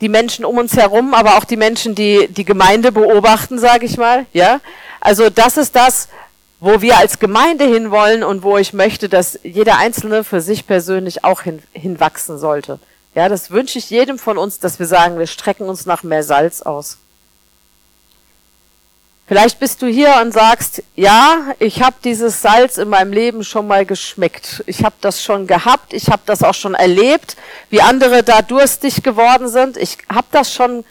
die 0.01 0.09
Menschen 0.09 0.43
um 0.43 0.57
uns 0.57 0.75
herum, 0.75 1.13
aber 1.13 1.37
auch 1.37 1.43
die 1.43 1.57
Menschen, 1.57 1.93
die 1.93 2.27
die 2.29 2.45
Gemeinde 2.45 2.91
beobachten, 2.91 3.59
sage 3.59 3.85
ich 3.85 3.97
mal, 3.97 4.25
ja. 4.33 4.59
Also 5.01 5.29
das 5.29 5.57
ist 5.57 5.75
das, 5.75 6.09
wo 6.59 6.81
wir 6.81 6.97
als 6.97 7.19
Gemeinde 7.19 7.65
hinwollen 7.65 8.23
und 8.23 8.43
wo 8.43 8.57
ich 8.57 8.73
möchte, 8.73 9.07
dass 9.07 9.39
jeder 9.43 9.77
Einzelne 9.77 10.23
für 10.23 10.41
sich 10.41 10.67
persönlich 10.67 11.23
auch 11.23 11.41
hin, 11.41 11.61
hinwachsen 11.73 12.37
sollte. 12.37 12.79
Ja, 13.15 13.29
das 13.29 13.51
wünsche 13.51 13.79
ich 13.79 13.89
jedem 13.89 14.19
von 14.19 14.37
uns, 14.37 14.59
dass 14.59 14.79
wir 14.79 14.85
sagen, 14.85 15.19
wir 15.19 15.27
strecken 15.27 15.69
uns 15.69 15.85
nach 15.85 16.03
mehr 16.03 16.23
Salz 16.23 16.61
aus. 16.61 16.97
Vielleicht 19.29 19.59
bist 19.59 19.83
du 19.83 19.85
hier 19.85 20.15
und 20.23 20.33
sagst, 20.33 20.81
ja, 20.95 21.53
ich 21.59 21.83
habe 21.83 21.97
dieses 22.03 22.41
Salz 22.41 22.79
in 22.79 22.89
meinem 22.89 23.13
Leben 23.13 23.43
schon 23.43 23.67
mal 23.67 23.85
geschmeckt. 23.85 24.63
Ich 24.65 24.83
habe 24.83 24.95
das 25.01 25.23
schon 25.23 25.45
gehabt, 25.45 25.93
ich 25.93 26.09
habe 26.09 26.23
das 26.25 26.41
auch 26.41 26.55
schon 26.55 26.73
erlebt, 26.73 27.37
wie 27.69 27.79
andere 27.79 28.23
da 28.23 28.41
durstig 28.41 29.03
geworden 29.03 29.47
sind. 29.47 29.77
Ich 29.77 29.99
habe 30.11 30.25
das 30.31 30.51
schon 30.51 30.83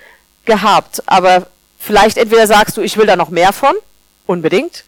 gehabt, 0.44 1.02
aber 1.06 1.48
vielleicht 1.80 2.16
entweder 2.16 2.46
sagst 2.46 2.76
du, 2.76 2.80
ich 2.80 2.96
will 2.96 3.06
da 3.06 3.16
noch 3.16 3.30
mehr 3.30 3.52
von, 3.52 3.74
unbedingt. 4.24 4.84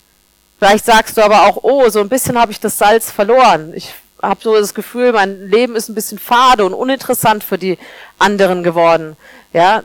Vielleicht 0.61 0.85
sagst 0.85 1.17
du 1.17 1.25
aber 1.25 1.43
auch, 1.49 1.65
oh, 1.65 1.89
so 1.91 1.99
ein 1.99 2.09
bisschen 2.09 2.39
habe 2.39 2.53
ich 2.53 2.61
das 2.61 2.79
Salz 2.79 3.11
verloren. 3.11 3.73
Ich 3.75 3.93
habe 4.23 4.39
so 4.41 4.55
das 4.55 4.75
Gefühl, 4.75 5.13
mein 5.13 5.49
Leben 5.49 5.75
ist 5.75 5.89
ein 5.89 5.97
bisschen 5.97 6.21
fade 6.21 6.65
und 6.65 6.73
uninteressant 6.73 7.43
für 7.43 7.59
die 7.59 7.79
anderen 8.17 8.63
geworden. 8.63 9.17
Ja, 9.53 9.83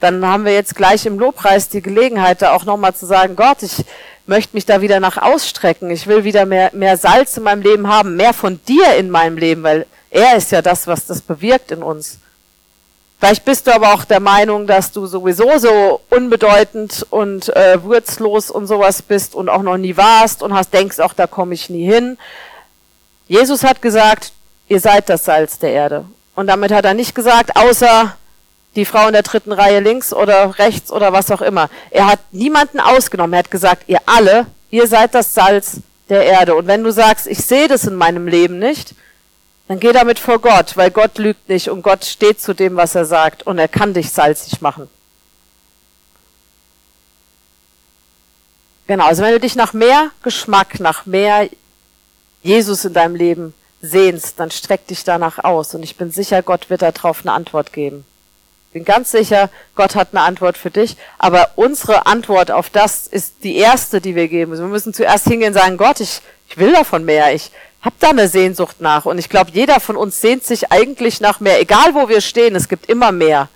dann 0.00 0.24
haben 0.24 0.44
wir 0.44 0.52
jetzt 0.52 0.76
gleich 0.76 1.06
im 1.06 1.18
Lobpreis 1.18 1.68
die 1.68 1.82
Gelegenheit, 1.82 2.42
da 2.42 2.52
auch 2.52 2.64
nochmal 2.64 2.94
zu 2.94 3.06
sagen, 3.06 3.34
Gott, 3.34 3.62
ich 3.62 3.84
möchte 4.26 4.54
mich 4.54 4.66
da 4.66 4.80
wieder 4.80 5.00
nach 5.00 5.16
ausstrecken. 5.16 5.90
Ich 5.90 6.06
will 6.06 6.24
wieder 6.24 6.46
mehr, 6.46 6.70
mehr 6.72 6.96
Salz 6.96 7.36
in 7.36 7.42
meinem 7.42 7.62
Leben 7.62 7.88
haben, 7.88 8.16
mehr 8.16 8.32
von 8.32 8.60
dir 8.68 8.94
in 8.96 9.10
meinem 9.10 9.38
Leben, 9.38 9.62
weil 9.62 9.86
er 10.10 10.36
ist 10.36 10.52
ja 10.52 10.62
das, 10.62 10.86
was 10.86 11.06
das 11.06 11.20
bewirkt 11.20 11.70
in 11.70 11.82
uns. 11.82 12.18
Vielleicht 13.18 13.44
bist 13.44 13.66
du 13.66 13.74
aber 13.74 13.94
auch 13.94 14.04
der 14.04 14.20
Meinung, 14.20 14.68
dass 14.68 14.92
du 14.92 15.06
sowieso 15.06 15.58
so 15.58 16.00
unbedeutend 16.08 17.04
und 17.10 17.54
äh, 17.56 17.82
wurzlos 17.82 18.48
und 18.48 18.68
sowas 18.68 19.02
bist 19.02 19.34
und 19.34 19.48
auch 19.48 19.62
noch 19.62 19.76
nie 19.76 19.96
warst 19.96 20.42
und 20.42 20.54
hast 20.54 20.72
denkst 20.72 21.00
auch, 21.00 21.14
da 21.14 21.26
komme 21.26 21.54
ich 21.54 21.68
nie 21.68 21.84
hin. 21.84 22.16
Jesus 23.26 23.64
hat 23.64 23.82
gesagt, 23.82 24.32
ihr 24.68 24.78
seid 24.78 25.08
das 25.08 25.24
Salz 25.24 25.58
der 25.58 25.72
Erde. 25.72 26.04
Und 26.36 26.46
damit 26.46 26.70
hat 26.70 26.84
er 26.84 26.94
nicht 26.94 27.16
gesagt, 27.16 27.56
außer 27.56 28.16
die 28.76 28.84
Frau 28.84 29.06
in 29.06 29.12
der 29.12 29.22
dritten 29.22 29.52
Reihe 29.52 29.80
links 29.80 30.12
oder 30.12 30.58
rechts 30.58 30.92
oder 30.92 31.12
was 31.12 31.30
auch 31.30 31.40
immer. 31.40 31.70
Er 31.90 32.06
hat 32.06 32.20
niemanden 32.32 32.80
ausgenommen. 32.80 33.32
Er 33.32 33.40
hat 33.40 33.50
gesagt, 33.50 33.84
ihr 33.86 34.00
alle, 34.06 34.46
ihr 34.70 34.86
seid 34.86 35.14
das 35.14 35.34
Salz 35.34 35.78
der 36.08 36.24
Erde. 36.24 36.54
Und 36.54 36.66
wenn 36.66 36.84
du 36.84 36.92
sagst, 36.92 37.26
ich 37.26 37.38
sehe 37.38 37.68
das 37.68 37.84
in 37.84 37.94
meinem 37.94 38.28
Leben 38.28 38.58
nicht, 38.58 38.94
dann 39.66 39.80
geh 39.80 39.92
damit 39.92 40.18
vor 40.18 40.38
Gott, 40.38 40.76
weil 40.76 40.90
Gott 40.90 41.18
lügt 41.18 41.48
nicht 41.48 41.68
und 41.68 41.82
Gott 41.82 42.04
steht 42.04 42.40
zu 42.40 42.54
dem, 42.54 42.76
was 42.76 42.94
er 42.94 43.04
sagt 43.04 43.46
und 43.46 43.58
er 43.58 43.68
kann 43.68 43.92
dich 43.92 44.10
salzig 44.10 44.62
machen. 44.62 44.88
Genau, 48.86 49.04
also 49.04 49.22
wenn 49.22 49.32
du 49.32 49.40
dich 49.40 49.56
nach 49.56 49.74
mehr 49.74 50.10
Geschmack, 50.22 50.80
nach 50.80 51.04
mehr 51.04 51.50
Jesus 52.42 52.86
in 52.86 52.94
deinem 52.94 53.14
Leben 53.14 53.52
sehnst, 53.82 54.40
dann 54.40 54.50
streck 54.50 54.86
dich 54.86 55.04
danach 55.04 55.44
aus 55.44 55.74
und 55.74 55.82
ich 55.82 55.96
bin 55.96 56.10
sicher, 56.10 56.42
Gott 56.42 56.70
wird 56.70 56.80
darauf 56.80 57.20
eine 57.20 57.32
Antwort 57.32 57.74
geben 57.74 58.06
bin 58.72 58.84
ganz 58.84 59.10
sicher, 59.10 59.48
Gott 59.74 59.94
hat 59.94 60.08
eine 60.12 60.22
Antwort 60.22 60.58
für 60.58 60.70
dich. 60.70 60.96
Aber 61.18 61.50
unsere 61.56 62.06
Antwort 62.06 62.50
auf 62.50 62.70
das 62.70 63.06
ist 63.06 63.42
die 63.42 63.56
erste, 63.56 64.00
die 64.00 64.14
wir 64.14 64.28
geben 64.28 64.50
müssen. 64.50 64.64
Wir 64.64 64.68
müssen 64.68 64.92
zuerst 64.94 65.24
hingehen 65.24 65.54
und 65.54 65.60
sagen, 65.60 65.76
Gott, 65.76 66.00
ich, 66.00 66.20
ich 66.48 66.58
will 66.58 66.72
davon 66.72 67.04
mehr. 67.04 67.34
Ich 67.34 67.50
habe 67.80 67.96
da 68.00 68.10
eine 68.10 68.28
Sehnsucht 68.28 68.80
nach. 68.80 69.06
Und 69.06 69.18
ich 69.18 69.28
glaube, 69.28 69.50
jeder 69.54 69.80
von 69.80 69.96
uns 69.96 70.20
sehnt 70.20 70.44
sich 70.44 70.70
eigentlich 70.70 71.20
nach 71.20 71.40
mehr. 71.40 71.60
Egal 71.60 71.94
wo 71.94 72.08
wir 72.08 72.20
stehen, 72.20 72.56
es 72.56 72.68
gibt 72.68 72.86
immer 72.86 73.12
mehr. 73.12 73.48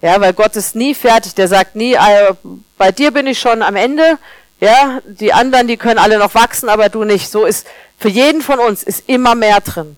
Ja, 0.00 0.20
weil 0.20 0.32
Gott 0.32 0.56
ist 0.56 0.74
nie 0.74 0.94
fertig. 0.94 1.34
Der 1.34 1.48
sagt 1.48 1.76
nie, 1.76 1.94
äh, 1.94 2.34
bei 2.76 2.92
dir 2.92 3.10
bin 3.12 3.26
ich 3.26 3.38
schon 3.38 3.62
am 3.62 3.76
Ende. 3.76 4.18
Ja, 4.60 5.00
die 5.06 5.32
anderen, 5.32 5.66
die 5.66 5.76
können 5.76 5.98
alle 5.98 6.18
noch 6.18 6.34
wachsen, 6.34 6.68
aber 6.68 6.88
du 6.88 7.02
nicht. 7.04 7.30
So 7.30 7.44
ist, 7.46 7.66
für 7.98 8.08
jeden 8.08 8.42
von 8.42 8.60
uns 8.60 8.82
ist 8.82 9.08
immer 9.08 9.34
mehr 9.34 9.60
drin. 9.60 9.96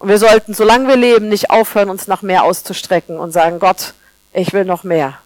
Und 0.00 0.08
wir 0.08 0.18
sollten, 0.18 0.54
solange 0.54 0.88
wir 0.88 0.96
leben, 0.96 1.28
nicht 1.28 1.50
aufhören, 1.50 1.90
uns 1.90 2.06
nach 2.06 2.22
mehr 2.22 2.44
auszustrecken 2.44 3.18
und 3.18 3.32
sagen, 3.32 3.58
Gott, 3.58 3.92
ich 4.32 4.54
will 4.54 4.64
noch 4.64 4.82
mehr. 4.82 5.18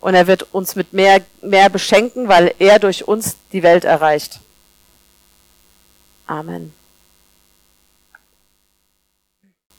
Und 0.00 0.14
er 0.14 0.26
wird 0.26 0.54
uns 0.54 0.76
mit 0.76 0.94
mehr, 0.94 1.20
mehr 1.42 1.68
beschenken, 1.68 2.26
weil 2.26 2.54
er 2.58 2.78
durch 2.78 3.06
uns 3.06 3.36
die 3.52 3.62
Welt 3.62 3.84
erreicht. 3.84 4.40
Amen. 6.26 6.72